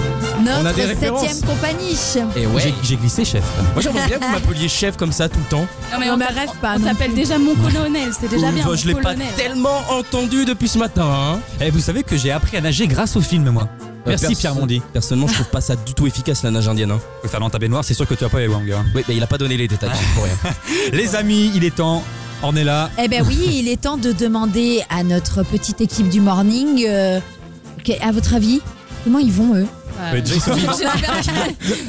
On 0.52 0.60
a 0.60 0.62
Notre 0.62 0.76
des 0.76 0.84
références. 0.84 1.20
septième 1.26 1.48
compagnie. 1.50 1.96
Et 2.36 2.46
ouais. 2.46 2.62
J'ai- 2.62 2.74
J'ai 2.82 2.96
glissé, 2.96 3.24
chef. 3.24 3.44
Moi 3.74 3.82
j'aimerais 3.82 4.06
bien 4.06 4.18
que 4.18 4.24
vous 4.24 4.30
m'appeliez 4.46 4.68
chef 4.68 4.96
comme 4.96 5.12
ça 5.12 5.28
tout 5.28 5.38
le 5.38 5.44
temps. 5.50 5.66
Non 5.92 5.98
mais 6.00 6.10
on 6.10 6.18
t'a- 6.18 6.26
rêve 6.26 6.50
pas 6.60 6.74
On 6.76 6.78
non 6.80 6.86
t'appelle 6.86 7.10
plus. 7.12 7.20
déjà 7.20 7.38
mon 7.38 7.54
colonel, 7.54 8.10
c'est 8.18 8.28
déjà 8.28 8.50
bien. 8.50 8.64
bah, 8.64 8.70
mon 8.70 8.76
je 8.76 8.86
l'ai 8.86 8.94
pas 8.94 9.12
colonel. 9.14 9.26
tellement 9.36 9.80
entendu 9.90 10.44
depuis 10.44 10.68
ce 10.68 10.78
matin. 10.78 11.06
Hein. 11.06 11.38
Eh, 11.60 11.70
vous 11.70 11.80
savez 11.80 12.02
que 12.02 12.16
j'ai 12.16 12.30
appris 12.30 12.56
à 12.56 12.60
nager 12.60 12.86
grâce 12.86 13.16
au 13.16 13.20
film, 13.20 13.48
moi. 13.50 13.68
Merci 14.06 14.24
Euh, 14.26 14.28
perso- 14.28 14.40
Pierre 14.40 14.54
Mondi. 14.54 14.82
Personnellement, 14.92 15.28
je 15.28 15.34
trouve 15.34 15.48
pas 15.48 15.62
ça 15.62 15.76
du 15.76 15.94
tout 15.94 16.06
efficace 16.06 16.42
la 16.42 16.50
nage 16.50 16.68
indienne. 16.68 16.90
Hein. 16.90 17.00
Faire 17.26 17.40
dans 17.40 17.48
ta 17.48 17.58
baignoire, 17.58 17.82
c'est 17.84 17.94
sûr 17.94 18.06
que 18.06 18.12
tu 18.14 18.22
vas 18.24 18.28
pas 18.30 18.40
y 18.40 18.44
aller 18.44 18.52
gars. 18.66 18.84
Oui, 18.94 19.02
mais 19.08 19.16
il 19.16 19.22
a 19.22 19.26
pas 19.26 19.38
donné 19.38 19.56
les 19.56 19.66
détails 19.66 19.88
pour 20.14 20.24
rien. 20.24 20.34
Les 20.92 21.14
amis, 21.16 21.50
il 21.54 21.64
est 21.64 21.74
temps. 21.76 22.02
On 22.42 22.54
est 22.54 22.64
là. 22.64 22.90
Eh 23.02 23.08
ben 23.08 23.24
oui, 23.26 23.38
il 23.60 23.68
est 23.68 23.80
temps 23.80 23.96
de 23.96 24.12
demander 24.12 24.82
à 24.90 25.02
notre 25.04 25.42
petite 25.42 25.80
équipe 25.80 26.10
du 26.10 26.20
morning, 26.20 26.84
euh, 26.86 27.18
que- 27.82 27.92
à 28.06 28.12
votre 28.12 28.34
avis, 28.34 28.60
comment 29.04 29.18
ils 29.20 29.32
vont 29.32 29.54
eux? 29.56 29.66
Déjà, 30.12 30.34
ils 30.34 30.40
sont 30.40 30.52
vivants. 30.54 30.72
J'espère 30.72 31.14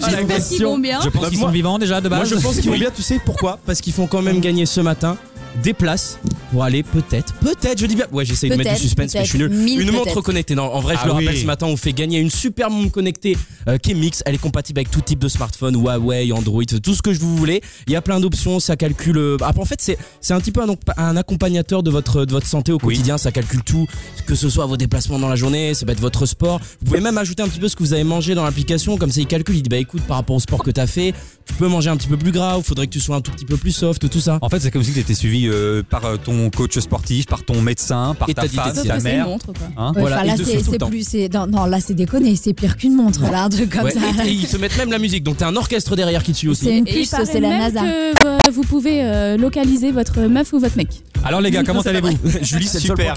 j'espère 0.09 0.47
qu'ils 0.47 0.63
vont 0.65 0.77
bien. 0.77 0.99
Je 1.03 1.09
pense 1.09 1.21
Bah, 1.21 1.29
qu'ils 1.29 1.39
sont 1.39 1.49
vivants 1.49 1.77
déjà 1.79 2.01
de 2.01 2.09
base. 2.09 2.29
Moi 2.29 2.37
je 2.39 2.43
pense 2.43 2.55
qu'ils 2.59 2.69
vont 2.69 2.77
bien, 2.77 2.91
tu 2.95 3.01
sais 3.01 3.19
pourquoi? 3.25 3.59
Parce 3.65 3.81
qu'ils 3.81 3.93
font 3.93 4.07
quand 4.07 4.21
même 4.21 4.39
gagner 4.39 4.65
ce 4.65 4.81
matin 4.81 5.17
des 5.63 5.73
places 5.73 6.19
pour 6.51 6.63
aller 6.63 6.83
peut-être, 6.83 7.33
peut-être, 7.35 7.79
je 7.79 7.85
dis 7.85 7.95
bien, 7.95 8.05
ouais 8.11 8.23
j'essaye 8.25 8.49
de 8.49 8.55
mettre 8.55 8.73
du 8.75 8.79
suspense 8.79 9.13
mais 9.13 9.25
je 9.25 9.29
suis 9.29 9.39
nul, 9.39 9.81
une 9.81 9.91
montre 9.91 10.21
connectée, 10.21 10.55
non 10.55 10.63
en 10.63 10.79
vrai 10.79 10.95
je 10.95 10.99
Ah 11.03 11.05
le 11.07 11.11
rappelle 11.13 11.29
oui. 11.29 11.41
ce 11.41 11.45
matin 11.45 11.65
on 11.65 11.75
fait 11.75 11.91
gagner 11.93 12.19
une 12.19 12.29
super 12.29 12.69
montre 12.69 12.91
connectée 12.91 13.37
euh, 13.67 13.77
qui 13.77 13.91
est 13.91 13.95
mix, 13.95 14.21
elle 14.25 14.35
est 14.35 14.39
compatible 14.39 14.79
avec 14.79 14.91
tout 14.91 15.01
type 15.01 15.19
de 15.19 15.27
smartphone, 15.27 15.75
Huawei, 15.75 16.31
Android, 16.31 16.63
tout 16.83 16.93
ce 16.93 17.01
que 17.01 17.13
je 17.13 17.19
vous 17.19 17.35
voulez, 17.35 17.61
il 17.87 17.93
y 17.93 17.95
a 17.95 18.01
plein 18.01 18.19
d'options, 18.19 18.59
ça 18.59 18.75
calcule, 18.75 19.17
euh, 19.17 19.37
ah, 19.41 19.51
en 19.57 19.65
fait 19.65 19.79
c'est 19.81 19.97
c'est 20.21 20.33
un 20.33 20.39
petit 20.39 20.51
peu 20.51 20.61
un, 20.61 20.75
un 20.97 21.17
accompagnateur 21.17 21.83
de 21.83 21.89
votre, 21.89 22.25
de 22.25 22.31
votre 22.31 22.47
santé 22.47 22.71
au 22.71 22.77
quotidien, 22.77 23.17
ça 23.17 23.31
calcule 23.31 23.63
tout, 23.63 23.87
que 24.25 24.35
ce 24.35 24.49
soit 24.49 24.65
vos 24.65 24.77
déplacements 24.77 25.19
dans 25.19 25.29
la 25.29 25.35
journée, 25.35 25.73
ça 25.73 25.85
peut 25.85 25.91
être 25.93 25.99
votre 26.01 26.25
sport, 26.25 26.59
vous 26.81 26.85
pouvez 26.85 27.01
même 27.01 27.17
ajouter 27.17 27.43
un 27.43 27.47
petit 27.47 27.59
peu 27.59 27.67
ce 27.67 27.75
que 27.75 27.83
vous 27.83 27.93
avez 27.93 28.03
mangé 28.03 28.35
dans 28.35 28.43
l'application, 28.43 28.97
comme 28.97 29.11
ça 29.11 29.21
il 29.21 29.27
calcule, 29.27 29.55
il 29.55 29.63
dit 29.63 29.69
bah 29.69 29.77
écoute 29.77 30.03
par 30.03 30.17
rapport 30.17 30.35
au 30.35 30.39
sport 30.39 30.63
que 30.63 30.71
t'as 30.71 30.87
fait, 30.87 31.13
tu 31.45 31.53
peux 31.55 31.67
manger 31.67 31.89
un 31.89 31.97
petit 31.97 32.07
peu 32.07 32.17
plus 32.17 32.31
gras, 32.31 32.57
ou 32.57 32.61
faudrait 32.61 32.87
que 32.87 32.93
tu 32.93 32.99
sois 32.99 33.15
un 33.15 33.21
tout 33.21 33.31
petit 33.31 33.45
peu 33.45 33.57
plus 33.57 33.71
soft, 33.71 34.09
tout 34.09 34.19
ça. 34.19 34.37
En 34.41 34.49
fait, 34.49 34.59
c'est 34.59 34.71
comme 34.71 34.83
si 34.83 34.93
tu 34.93 34.99
étais 34.99 35.13
suivi 35.13 35.44
suivi 35.45 35.55
euh, 35.55 35.83
par 35.87 36.05
euh, 36.05 36.17
ton 36.17 36.49
coach 36.49 36.77
sportif, 36.79 37.25
par 37.27 37.43
ton 37.43 37.61
médecin, 37.61 38.15
par 38.17 38.29
Et 38.29 38.33
ta 38.33 38.47
femme, 38.47 38.73
ta 38.85 38.99
mère. 38.99 39.25
une 39.25 39.31
montre, 39.31 39.45
quoi. 39.47 39.67
Hein 39.77 39.91
Ouais, 39.95 40.01
Voilà, 40.01 40.23
là, 40.23 40.33
c'est 40.37 40.77
plus. 40.79 41.15
Non, 41.33 41.47
non, 41.47 41.65
là, 41.65 41.79
c'est 41.79 41.93
déconné. 41.93 42.35
C'est 42.35 42.53
pire 42.53 42.77
qu'une 42.77 42.95
montre, 42.95 43.21
là, 43.31 43.43
un 43.43 43.49
truc 43.49 43.69
comme 43.71 43.83
Ouais, 43.85 43.91
ça. 43.91 43.99
et, 44.25 44.29
et 44.29 44.31
ils 44.31 44.47
te 44.47 44.57
mettent 44.57 44.77
même 44.77 44.91
la 44.91 44.99
musique, 44.99 45.23
donc 45.23 45.37
t'as 45.37 45.47
un 45.47 45.55
orchestre 45.55 45.95
derrière 45.95 46.23
qui 46.23 46.31
te 46.33 46.37
suit 46.37 46.49
aussi. 46.49 46.65
C'est 46.65 46.77
une 46.77 46.85
puce, 46.85 47.13
c'est 47.25 47.39
la 47.39 47.49
NASA. 47.49 47.81
que 47.81 48.25
euh, 48.25 48.37
vous 48.53 48.63
pouvez 48.63 49.03
euh, 49.03 49.37
localiser 49.37 49.91
votre 49.91 50.19
meuf 50.21 50.53
ou 50.53 50.59
votre 50.59 50.77
mec. 50.77 50.89
Alors 51.23 51.41
les 51.41 51.49
gars, 51.49 51.63
comment 51.63 51.81
allez-vous 51.81 52.09
Julie, 52.41 52.67
c'est 52.67 52.79
Super. 52.79 53.15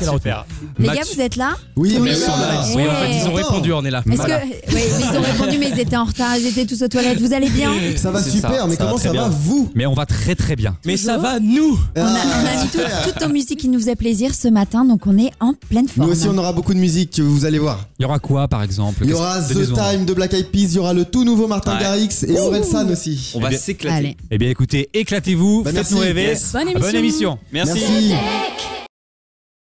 Les 0.78 0.86
Match- 0.86 0.96
gars, 0.96 1.02
vous 1.14 1.20
êtes 1.20 1.36
là 1.36 1.56
Oui, 1.76 1.90
Mais 2.00 2.10
oui, 2.12 2.16
oui, 2.16 2.26
là. 2.26 2.64
Oui, 2.74 2.82
en 2.88 2.94
fait, 2.94 3.18
ils 3.22 3.28
ont 3.28 3.34
répondu, 3.34 3.72
on 3.72 3.84
est 3.84 3.90
là. 3.90 4.02
Est-ce 4.06 4.16
Voilà. 4.16 4.38
que. 4.40 4.46
Oui, 4.74 4.80
ils 5.00 5.16
ont 5.16 5.20
répondu, 5.20 5.58
mais 5.58 5.68
ils 5.70 5.80
étaient 5.80 5.96
en 5.96 6.04
retard. 6.04 6.36
Ils 6.38 6.46
étaient 6.46 6.64
tous 6.64 6.82
aux 6.82 6.88
toilettes. 6.88 7.20
Vous 7.20 7.32
allez 7.34 7.50
bien 7.50 7.70
Ça 7.96 8.10
va 8.10 8.22
super, 8.22 8.50
ça, 8.50 8.66
mais 8.66 8.76
ça 8.76 8.84
comment 8.84 8.96
ça 8.98 9.12
va 9.12 9.28
vous? 9.28 9.70
Mais 9.74 9.84
on 9.86 9.94
va 9.94 10.06
très 10.06 10.34
très 10.34 10.56
bien. 10.56 10.76
Mais 10.86 10.96
ça 10.96 11.18
va, 11.18 11.38
nous? 11.40 11.78
On 11.96 12.00
a, 12.02 12.17
on 12.24 12.46
a 12.46 12.64
mis 12.64 12.68
tout- 12.70 12.78
toutes 13.10 13.20
nos 13.20 13.28
musiques 13.32 13.60
qui 13.60 13.68
nous 13.68 13.78
faisaient 13.78 13.96
plaisir 13.96 14.34
ce 14.34 14.48
matin, 14.48 14.84
donc 14.84 15.06
on 15.06 15.16
est 15.18 15.30
en 15.40 15.54
pleine 15.54 15.84
Nous 15.84 15.88
forme. 15.88 16.10
aussi, 16.10 16.26
on 16.28 16.36
aura 16.38 16.52
beaucoup 16.52 16.74
de 16.74 16.78
musique, 16.78 17.18
vous 17.20 17.44
allez 17.44 17.58
voir. 17.58 17.86
Il 17.98 18.02
y 18.02 18.04
aura 18.06 18.18
quoi 18.18 18.48
par 18.48 18.62
exemple? 18.62 19.00
Il 19.04 19.10
y 19.10 19.12
aura 19.14 19.40
The 19.40 19.54
Time 19.74 20.04
de 20.04 20.14
Black 20.14 20.34
Eyed 20.34 20.50
Peas, 20.50 20.60
il 20.70 20.74
y 20.74 20.78
aura 20.78 20.92
le 20.94 21.04
tout 21.04 21.24
nouveau 21.24 21.46
Martin 21.46 21.74
Ouais. 21.76 21.82
Garrix 21.82 22.08
et 22.26 22.38
Orelsan 22.38 22.88
aussi. 22.90 23.32
On 23.34 23.40
va 23.40 23.48
Eh 23.52 23.56
s'éclater. 23.56 24.16
Eh 24.30 24.38
bien 24.38 24.48
écoutez, 24.50 24.88
éclatez-vous, 24.94 25.62
Bah, 25.62 25.72
faites-nous 25.72 25.96
merci. 25.98 26.08
rêver. 26.08 26.22
Yes. 26.22 26.52
Bonne 26.52 26.68
émission. 26.68 26.80
Bonne 26.80 26.96
émission. 26.96 27.38
Merci. 27.52 28.14